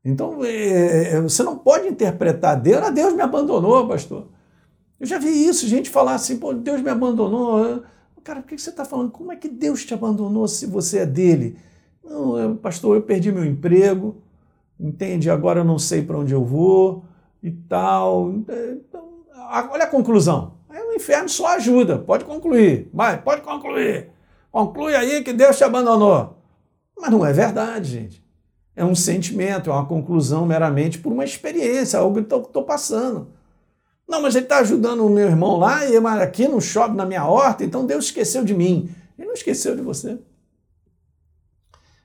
Então, 0.05 0.43
é, 0.45 1.15
é, 1.15 1.21
você 1.21 1.43
não 1.43 1.59
pode 1.59 1.87
interpretar 1.87 2.59
Deus, 2.61 2.83
ah, 2.83 2.91
Deus 2.91 3.13
me 3.15 3.21
abandonou, 3.21 3.87
pastor. 3.87 4.29
Eu 4.99 5.07
já 5.07 5.19
vi 5.19 5.29
isso, 5.29 5.67
gente 5.67 5.91
falar 5.91 6.15
assim, 6.15 6.39
pô, 6.39 6.53
Deus 6.53 6.81
me 6.81 6.91
abandonou. 6.91 7.83
Cara, 8.25 8.41
por 8.41 8.49
que 8.49 8.59
você 8.59 8.71
está 8.71 8.85
falando? 8.85 9.11
Como 9.11 9.33
é 9.33 9.37
que 9.37 9.49
Deus 9.49 9.85
te 9.85 9.95
abandonou 9.95 10.47
se 10.47 10.67
você 10.67 10.99
é 11.01 11.07
dele? 11.07 11.59
Não, 12.05 12.57
pastor, 12.57 12.97
eu 12.97 13.03
perdi 13.03 13.33
meu 13.33 13.45
emprego, 13.45 14.23
entende? 14.79 15.31
Agora 15.31 15.61
eu 15.61 15.65
não 15.65 15.79
sei 15.79 16.03
para 16.03 16.19
onde 16.19 16.35
eu 16.35 16.45
vou 16.45 17.05
e 17.43 17.51
tal. 17.51 18.31
Então, 18.33 19.09
olha 19.71 19.85
a 19.85 19.91
conclusão. 19.91 20.55
Aí 20.69 20.83
o 20.83 20.93
inferno 20.93 21.29
só 21.29 21.57
ajuda, 21.57 21.99
pode 21.99 22.25
concluir, 22.25 22.89
vai, 22.93 23.21
pode 23.21 23.43
concluir. 23.43 24.11
Conclui 24.51 24.95
aí 24.95 25.23
que 25.23 25.33
Deus 25.33 25.57
te 25.57 25.65
abandonou. 25.65 26.37
Mas 26.99 27.11
não 27.11 27.25
é 27.25 27.33
verdade, 27.33 27.91
gente. 27.91 28.30
É 28.75 28.85
um 28.85 28.95
sentimento, 28.95 29.71
é 29.71 29.73
uma 29.73 29.87
conclusão 29.87 30.47
meramente 30.47 30.99
por 30.99 31.13
uma 31.13 31.25
experiência, 31.25 31.99
algo 31.99 32.23
que 32.23 32.35
estou 32.35 32.65
passando. 32.65 33.29
Não, 34.09 34.21
mas 34.21 34.35
ele 34.35 34.45
está 34.45 34.59
ajudando 34.59 35.07
o 35.07 35.11
meu 35.11 35.29
irmão 35.29 35.57
lá 35.57 35.87
e 35.87 35.97
aqui 35.97 36.49
não 36.49 36.61
chove 36.61 36.97
na 36.97 37.07
minha 37.07 37.25
horta, 37.25 37.65
então 37.65 37.87
Deus 37.87 38.07
esqueceu 38.07 38.45
de 38.45 38.53
mim. 38.53 38.91
Ele 39.17 39.29
não 39.29 39.35
esqueceu 39.35 39.77
de 39.77 39.83
você. 39.83 40.19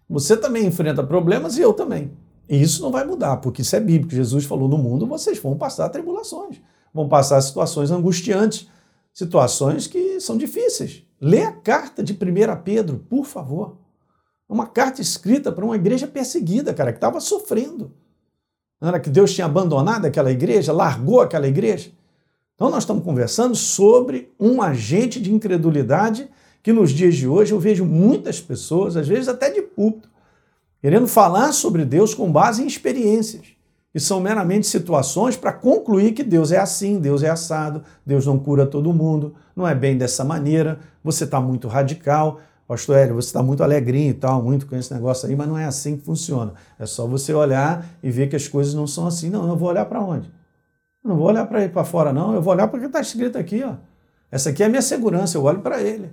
Você 0.08 0.38
também 0.38 0.68
enfrenta 0.68 1.04
problemas 1.04 1.58
e 1.58 1.62
eu 1.62 1.74
também. 1.74 2.12
E 2.48 2.62
isso 2.62 2.82
não 2.82 2.92
vai 2.92 3.04
mudar, 3.06 3.38
porque 3.38 3.64
isso 3.64 3.76
é 3.76 3.80
bíblico. 3.80 4.14
Jesus 4.14 4.46
falou: 4.46 4.70
no 4.70 4.78
mundo 4.78 5.08
vocês 5.08 5.40
vão 5.40 5.58
passar 5.58 5.90
tribulações, 5.90 6.62
vão 6.94 7.10
passar 7.10 7.42
situações 7.42 7.90
angustiantes, 7.90 8.68
situações 9.12 9.88
que 9.88 10.20
são 10.20 10.38
difíceis. 10.38 11.04
Lê 11.20 11.42
a 11.42 11.52
carta 11.52 12.04
de 12.04 12.14
1 12.14 12.18
Pedro, 12.64 13.00
por 13.10 13.26
favor. 13.26 13.78
Uma 14.48 14.68
carta 14.68 15.02
escrita 15.02 15.52
para 15.52 15.66
uma 15.66 15.76
igreja 15.76 16.06
perseguida, 16.06 16.74
cara, 16.74 16.92
que 16.92 16.98
estava 16.98 17.20
sofrendo. 17.20 17.92
Não 18.80 18.90
era 18.90 19.00
que 19.00 19.10
Deus 19.10 19.34
tinha 19.34 19.46
abandonado 19.46 20.06
aquela 20.06 20.32
igreja, 20.32 20.72
largou 20.72 21.22
aquela 21.22 21.48
igreja? 21.48 21.92
Então, 22.54 22.70
nós 22.70 22.84
estamos 22.84 23.04
conversando 23.04 23.56
sobre 23.56 24.34
um 24.40 24.62
agente 24.62 25.20
de 25.20 25.34
incredulidade 25.34 26.30
que 26.64 26.72
nos 26.72 26.92
dias 26.92 27.16
de 27.16 27.28
hoje 27.28 27.52
eu 27.52 27.60
vejo 27.60 27.86
muitas 27.86 28.42
pessoas, 28.42 28.96
às 28.96 29.08
vezes 29.08 29.28
até 29.28 29.52
de 29.52 29.62
púlpito, 29.62 30.10
querendo 30.82 31.08
falar 31.08 31.52
sobre 31.52 31.86
Deus 31.86 32.14
com 32.14 32.32
base 32.32 32.64
em 32.64 32.68
experiências, 32.68 33.46
que 33.92 34.00
são 34.00 34.20
meramente 34.20 34.68
situações 34.68 35.38
para 35.38 35.54
concluir 35.54 36.14
que 36.14 36.24
Deus 36.24 36.52
é 36.52 36.58
assim, 36.58 37.00
Deus 37.00 37.24
é 37.24 37.30
assado, 37.30 37.84
Deus 38.06 38.26
não 38.26 38.40
cura 38.40 38.66
todo 38.66 38.94
mundo, 38.94 39.36
não 39.56 39.68
é 39.68 39.76
bem 39.76 39.98
dessa 39.98 40.24
maneira, 40.24 40.80
você 41.04 41.24
está 41.24 41.40
muito 41.40 41.68
radical, 41.68 42.40
Pastor 42.68 42.98
Hélio, 42.98 43.16
você 43.16 43.28
está 43.28 43.44
muito 43.44 43.62
alegrinho 43.62 44.10
e 44.10 44.14
tal, 44.14 44.42
muito 44.42 44.66
com 44.66 44.76
esse 44.76 44.92
negócio 44.94 45.30
aí, 45.30 45.36
mas 45.36 45.48
não 45.48 45.58
é 45.58 45.66
assim 45.66 45.98
que 45.98 46.04
funciona. 46.04 46.54
É 46.80 46.86
só 46.86 47.06
você 47.06 47.34
olhar 47.34 47.86
e 48.02 48.10
ver 48.10 48.28
que 48.28 48.36
as 48.36 48.48
coisas 48.48 48.74
não 48.74 48.88
são 48.88 49.06
assim. 49.06 49.30
Não, 49.30 49.48
eu 49.48 49.56
vou 49.56 49.70
olhar 49.70 49.86
para 49.86 50.02
onde? 50.02 50.28
Eu 51.04 51.10
não 51.10 51.18
vou 51.18 51.28
olhar 51.28 51.46
para 51.46 51.70
para 51.70 51.84
fora, 51.84 52.12
não. 52.12 52.34
Eu 52.34 52.42
vou 52.42 52.54
olhar 52.54 52.68
para 52.68 52.78
o 52.78 52.80
que 52.80 52.88
está 52.88 53.00
escrito 53.00 53.38
aqui. 53.38 53.64
Ó. 53.64 53.76
Essa 54.32 54.50
aqui 54.50 54.64
é 54.64 54.66
a 54.66 54.70
minha 54.70 54.82
segurança, 54.82 55.38
eu 55.38 55.44
olho 55.44 55.60
para 55.60 55.80
ele. 55.82 56.12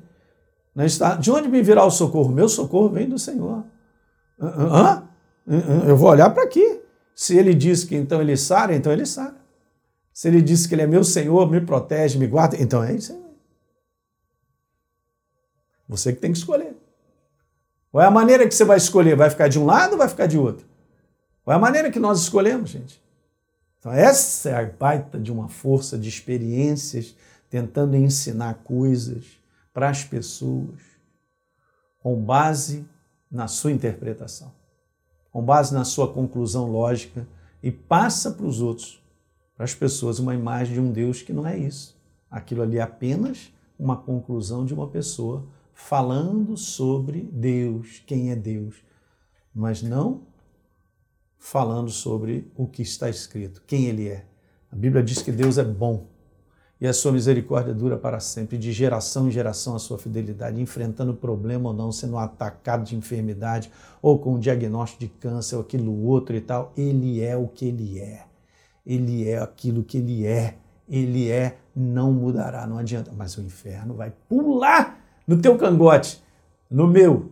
De 1.21 1.31
onde 1.31 1.49
me 1.49 1.63
virá 1.63 1.85
o 1.85 1.91
socorro? 1.91 2.31
Meu 2.31 2.49
socorro 2.49 2.91
vem 2.91 3.09
do 3.09 3.19
Senhor. 3.19 3.65
Hã? 4.39 5.05
Eu 5.87 5.97
vou 5.97 6.11
olhar 6.11 6.29
para 6.31 6.43
aqui. 6.43 6.81
Se 7.15 7.37
ele 7.37 7.55
diz 7.55 7.85
que 7.85 7.97
então 7.97 8.21
ele 8.21 8.37
sara, 8.37 8.75
então 8.75 8.93
ele 8.93 9.07
sara. 9.07 9.37
Se 10.13 10.29
ele 10.29 10.43
diz 10.43 10.67
que 10.67 10.75
ele 10.75 10.83
é 10.83 10.87
meu 10.87 11.03
Senhor, 11.03 11.51
me 11.51 11.61
protege, 11.61 12.19
me 12.19 12.27
guarda, 12.27 12.57
então 12.61 12.85
é 12.85 12.93
isso 12.93 13.13
aí. 13.13 13.23
Você 15.93 16.11
que 16.13 16.21
tem 16.21 16.33
que 16.33 16.39
escolher. 16.39 16.75
Qual 17.91 18.03
é 18.03 18.07
a 18.07 18.11
maneira 18.11 18.49
que 18.49 18.55
você 18.55 18.65
vai 18.65 18.79
escolher? 18.79 19.15
Vai 19.15 19.29
ficar 19.29 19.49
de 19.49 19.59
um 19.59 19.67
lado 19.67 19.93
ou 19.93 19.99
vai 19.99 20.09
ficar 20.09 20.27
de 20.27 20.39
outro? 20.39 20.67
Qual 21.45 21.53
é 21.53 21.57
a 21.57 21.61
maneira 21.61 21.91
que 21.91 22.01
nós 22.01 22.19
escolhemos, 22.19 22.71
gente? 22.71 23.01
Então, 23.79 23.93
essa 23.93 24.49
é 24.49 24.55
a 24.55 24.65
baita 24.65 25.19
de 25.19 25.31
uma 25.31 25.49
força 25.49 25.99
de 25.99 26.09
experiências 26.09 27.15
tentando 27.51 27.95
ensinar 27.95 28.55
coisas 28.65 29.39
para 29.75 29.91
as 29.91 30.03
pessoas 30.03 30.81
com 31.99 32.17
base 32.17 32.87
na 33.31 33.47
sua 33.47 33.71
interpretação, 33.71 34.51
com 35.31 35.43
base 35.43 35.75
na 35.75 35.85
sua 35.85 36.11
conclusão 36.11 36.71
lógica 36.71 37.27
e 37.63 37.71
passa 37.71 38.31
para 38.31 38.47
os 38.47 38.63
outros, 38.63 39.03
para 39.55 39.65
as 39.65 39.75
pessoas, 39.75 40.19
uma 40.19 40.35
imagem 40.35 40.75
de 40.75 40.81
um 40.81 40.91
Deus 40.91 41.21
que 41.21 41.33
não 41.33 41.47
é 41.47 41.59
isso. 41.59 41.95
Aquilo 42.31 42.63
ali 42.63 42.79
é 42.79 42.83
apenas 42.83 43.53
uma 43.79 43.97
conclusão 43.97 44.65
de 44.65 44.73
uma 44.73 44.89
pessoa 44.89 45.45
falando 45.73 46.57
sobre 46.57 47.29
Deus, 47.33 48.03
quem 48.07 48.31
é 48.31 48.37
Deus, 48.37 48.77
mas 49.55 49.83
não 49.83 50.23
falando 51.39 51.91
sobre 51.91 52.51
o 52.57 52.67
que 52.67 52.83
está 52.83 53.11
escrito, 53.11 53.63
quem 53.67 53.87
Ele 53.87 54.09
é. 54.09 54.27
A 54.71 54.77
Bíblia 54.77 55.03
diz 55.03 55.21
que 55.21 55.33
Deus 55.33 55.59
é 55.59 55.65
bom 55.65 56.07
e 56.83 56.87
a 56.89 56.93
sua 56.93 57.13
misericórdia 57.13 57.73
dura 57.73 57.97
para 57.97 58.19
sempre, 58.19 58.59
de 58.59 58.73
geração 58.73 59.29
em 59.29 59.31
geração 59.31 59.77
a 59.77 59.79
sua 59.79 59.99
fidelidade, 59.99 60.61
enfrentando 60.61 61.15
problema 61.15 61.69
ou 61.69 61.73
não, 61.73 61.93
sendo 61.93 62.19
atacado 62.19 62.83
de 62.83 62.97
enfermidade 62.97 63.71
ou 64.03 64.19
com 64.19 64.35
um 64.35 64.39
diagnóstico 64.41 64.99
de 64.99 65.09
câncer 65.09 65.55
ou 65.55 65.63
aquilo 65.63 66.05
outro 66.05 66.35
e 66.35 66.41
tal. 66.41 66.73
Ele 66.77 67.23
é 67.23 67.37
o 67.37 67.47
que 67.47 67.67
Ele 67.67 68.01
é. 68.01 68.25
Ele 68.85 69.29
é 69.29 69.39
aquilo 69.39 69.85
que 69.85 69.99
Ele 69.99 70.27
é. 70.27 70.57
Ele 70.89 71.31
é, 71.31 71.57
não 71.73 72.13
mudará, 72.13 72.67
não 72.67 72.79
adianta. 72.79 73.13
Mas 73.17 73.39
o 73.39 73.43
inferno 73.43 73.95
vai 73.95 74.13
pular 74.29 75.02
no 75.27 75.41
teu 75.41 75.57
cangote, 75.57 76.23
no 76.71 76.87
meu, 76.87 77.31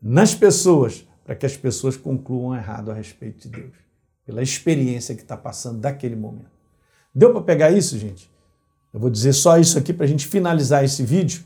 nas 0.00 0.34
pessoas, 0.34 1.06
para 1.24 1.34
que 1.34 1.46
as 1.46 1.56
pessoas 1.56 1.96
concluam 1.96 2.54
errado 2.54 2.90
a 2.90 2.94
respeito 2.94 3.48
de 3.48 3.60
Deus, 3.60 3.74
pela 4.24 4.42
experiência 4.42 5.14
que 5.14 5.22
está 5.22 5.36
passando 5.36 5.80
daquele 5.80 6.16
momento. 6.16 6.50
Deu 7.14 7.32
para 7.32 7.42
pegar 7.42 7.70
isso, 7.70 7.98
gente? 7.98 8.30
Eu 8.92 9.00
vou 9.00 9.10
dizer 9.10 9.32
só 9.32 9.58
isso 9.58 9.78
aqui 9.78 9.92
para 9.92 10.04
a 10.04 10.08
gente 10.08 10.26
finalizar 10.26 10.84
esse 10.84 11.02
vídeo. 11.04 11.44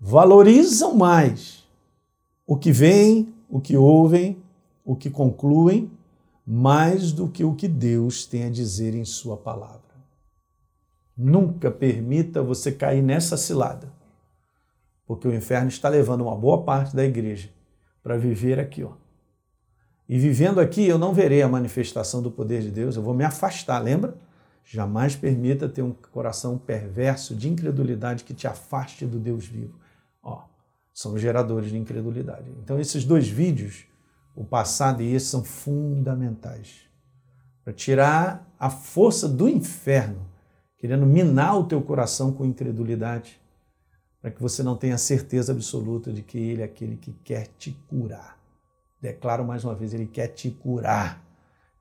Valorizam 0.00 0.94
mais 0.94 1.64
o 2.46 2.56
que 2.56 2.72
veem, 2.72 3.34
o 3.48 3.60
que 3.60 3.76
ouvem, 3.76 4.42
o 4.84 4.96
que 4.96 5.10
concluem, 5.10 5.90
mais 6.46 7.12
do 7.12 7.28
que 7.28 7.44
o 7.44 7.54
que 7.54 7.68
Deus 7.68 8.24
tem 8.24 8.44
a 8.44 8.50
dizer 8.50 8.94
em 8.94 9.04
Sua 9.04 9.36
palavra. 9.36 9.82
Nunca 11.16 11.70
permita 11.70 12.42
você 12.42 12.72
cair 12.72 13.02
nessa 13.02 13.36
cilada 13.36 13.97
porque 15.08 15.26
o 15.26 15.34
inferno 15.34 15.68
está 15.68 15.88
levando 15.88 16.20
uma 16.20 16.36
boa 16.36 16.62
parte 16.62 16.94
da 16.94 17.02
igreja 17.02 17.48
para 18.02 18.18
viver 18.18 18.60
aqui, 18.60 18.84
ó. 18.84 18.92
E 20.06 20.18
vivendo 20.18 20.60
aqui, 20.60 20.86
eu 20.86 20.98
não 20.98 21.14
verei 21.14 21.40
a 21.40 21.48
manifestação 21.48 22.20
do 22.20 22.30
poder 22.30 22.60
de 22.60 22.70
Deus, 22.70 22.94
eu 22.94 23.02
vou 23.02 23.14
me 23.14 23.24
afastar, 23.24 23.78
lembra? 23.78 24.14
Jamais 24.64 25.16
permita 25.16 25.66
ter 25.66 25.80
um 25.80 25.94
coração 26.12 26.58
perverso 26.58 27.34
de 27.34 27.48
incredulidade 27.48 28.22
que 28.22 28.34
te 28.34 28.46
afaste 28.46 29.06
do 29.06 29.18
Deus 29.18 29.46
vivo. 29.46 29.78
Ó, 30.22 30.42
são 30.92 31.16
geradores 31.16 31.70
de 31.70 31.78
incredulidade. 31.78 32.50
Então, 32.62 32.78
esses 32.78 33.02
dois 33.02 33.26
vídeos, 33.26 33.86
o 34.36 34.44
passado 34.44 35.02
e 35.02 35.14
esse, 35.14 35.26
são 35.26 35.42
fundamentais 35.42 36.82
para 37.64 37.72
tirar 37.72 38.46
a 38.58 38.68
força 38.68 39.26
do 39.26 39.48
inferno, 39.48 40.26
querendo 40.76 41.06
minar 41.06 41.58
o 41.58 41.64
teu 41.64 41.80
coração 41.80 42.30
com 42.30 42.44
incredulidade 42.44 43.40
para 44.20 44.30
que 44.30 44.42
você 44.42 44.62
não 44.62 44.76
tenha 44.76 44.98
certeza 44.98 45.52
absoluta 45.52 46.12
de 46.12 46.22
que 46.22 46.38
Ele 46.38 46.62
é 46.62 46.64
aquele 46.64 46.96
que 46.96 47.12
quer 47.24 47.48
te 47.58 47.72
curar. 47.88 48.38
Declaro 49.00 49.44
mais 49.44 49.64
uma 49.64 49.74
vez, 49.74 49.94
Ele 49.94 50.06
quer 50.06 50.28
te 50.28 50.50
curar. 50.50 51.24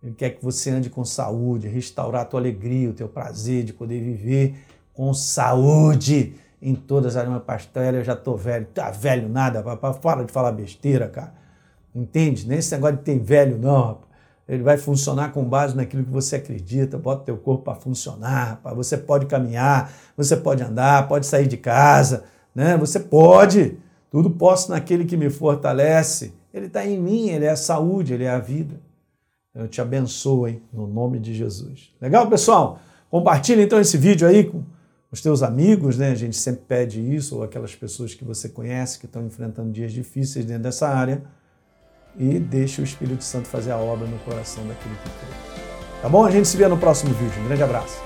Ele 0.01 0.13
quer 0.13 0.31
que 0.31 0.43
você 0.43 0.69
ande 0.69 0.89
com 0.89 1.03
saúde, 1.03 1.67
restaurar 1.67 2.21
a 2.21 2.25
tua 2.25 2.39
alegria, 2.39 2.89
o 2.89 2.93
teu 2.93 3.09
prazer 3.09 3.63
de 3.63 3.73
poder 3.73 3.99
viver 3.99 4.55
com 4.93 5.13
saúde 5.13 6.35
em 6.61 6.75
todas 6.75 7.15
as 7.15 7.23
áreas. 7.23 7.43
Pastor, 7.43 7.93
eu 7.93 8.03
já 8.03 8.13
estou 8.13 8.37
velho. 8.37 8.67
Tá 8.67 8.91
velho 8.91 9.27
nada, 9.27 9.63
papai. 9.63 9.93
Fala 10.01 10.23
de 10.23 10.31
falar 10.31 10.51
besteira, 10.51 11.07
cara. 11.07 11.33
Entende? 11.93 12.47
Nem 12.47 12.59
esse 12.59 12.73
negócio 12.73 12.97
de 12.97 13.03
ter 13.03 13.17
velho, 13.19 13.57
não. 13.57 14.06
Ele 14.47 14.63
vai 14.63 14.77
funcionar 14.77 15.33
com 15.33 15.43
base 15.43 15.75
naquilo 15.75 16.05
que 16.05 16.11
você 16.11 16.37
acredita. 16.37 16.97
Bota 16.97 17.25
teu 17.25 17.37
corpo 17.37 17.63
para 17.63 17.75
funcionar. 17.75 18.61
Você 18.75 18.97
pode 18.97 19.25
caminhar, 19.25 19.91
você 20.15 20.37
pode 20.37 20.63
andar, 20.63 21.07
pode 21.07 21.25
sair 21.25 21.47
de 21.47 21.57
casa, 21.57 22.23
né? 22.55 22.77
Você 22.77 22.99
pode. 22.99 23.77
Tudo 24.09 24.29
posso 24.29 24.71
naquele 24.71 25.03
que 25.03 25.17
me 25.17 25.29
fortalece. 25.29 26.33
Ele 26.53 26.67
está 26.67 26.85
em 26.85 26.97
mim, 26.97 27.29
ele 27.29 27.43
é 27.43 27.49
a 27.49 27.57
saúde, 27.57 28.13
ele 28.13 28.23
é 28.23 28.29
a 28.29 28.39
vida. 28.39 28.79
Eu 29.53 29.67
te 29.67 29.81
abençoo, 29.81 30.47
hein? 30.47 30.61
No 30.71 30.87
nome 30.87 31.19
de 31.19 31.33
Jesus. 31.33 31.91
Legal, 31.99 32.29
pessoal? 32.29 32.79
Compartilhe 33.09 33.63
então 33.63 33.79
esse 33.79 33.97
vídeo 33.97 34.25
aí 34.25 34.45
com 34.45 34.63
os 35.11 35.21
teus 35.21 35.43
amigos, 35.43 35.97
né? 35.97 36.11
A 36.11 36.15
gente 36.15 36.37
sempre 36.37 36.61
pede 36.67 37.01
isso, 37.01 37.37
ou 37.37 37.43
aquelas 37.43 37.75
pessoas 37.75 38.13
que 38.13 38.23
você 38.23 38.47
conhece 38.47 38.97
que 38.97 39.07
estão 39.07 39.25
enfrentando 39.25 39.71
dias 39.71 39.91
difíceis 39.91 40.45
dentro 40.45 40.63
dessa 40.63 40.87
área 40.87 41.23
e 42.17 42.39
deixe 42.39 42.81
o 42.81 42.83
Espírito 42.83 43.23
Santo 43.23 43.47
fazer 43.47 43.71
a 43.71 43.77
obra 43.77 44.07
no 44.07 44.17
coração 44.19 44.65
daquele 44.67 44.95
que 44.95 45.09
crê. 45.09 45.37
Tá 46.01 46.09
bom? 46.09 46.25
A 46.25 46.31
gente 46.31 46.47
se 46.47 46.57
vê 46.57 46.67
no 46.67 46.77
próximo 46.77 47.13
vídeo. 47.13 47.41
Um 47.41 47.47
grande 47.47 47.63
abraço. 47.63 48.01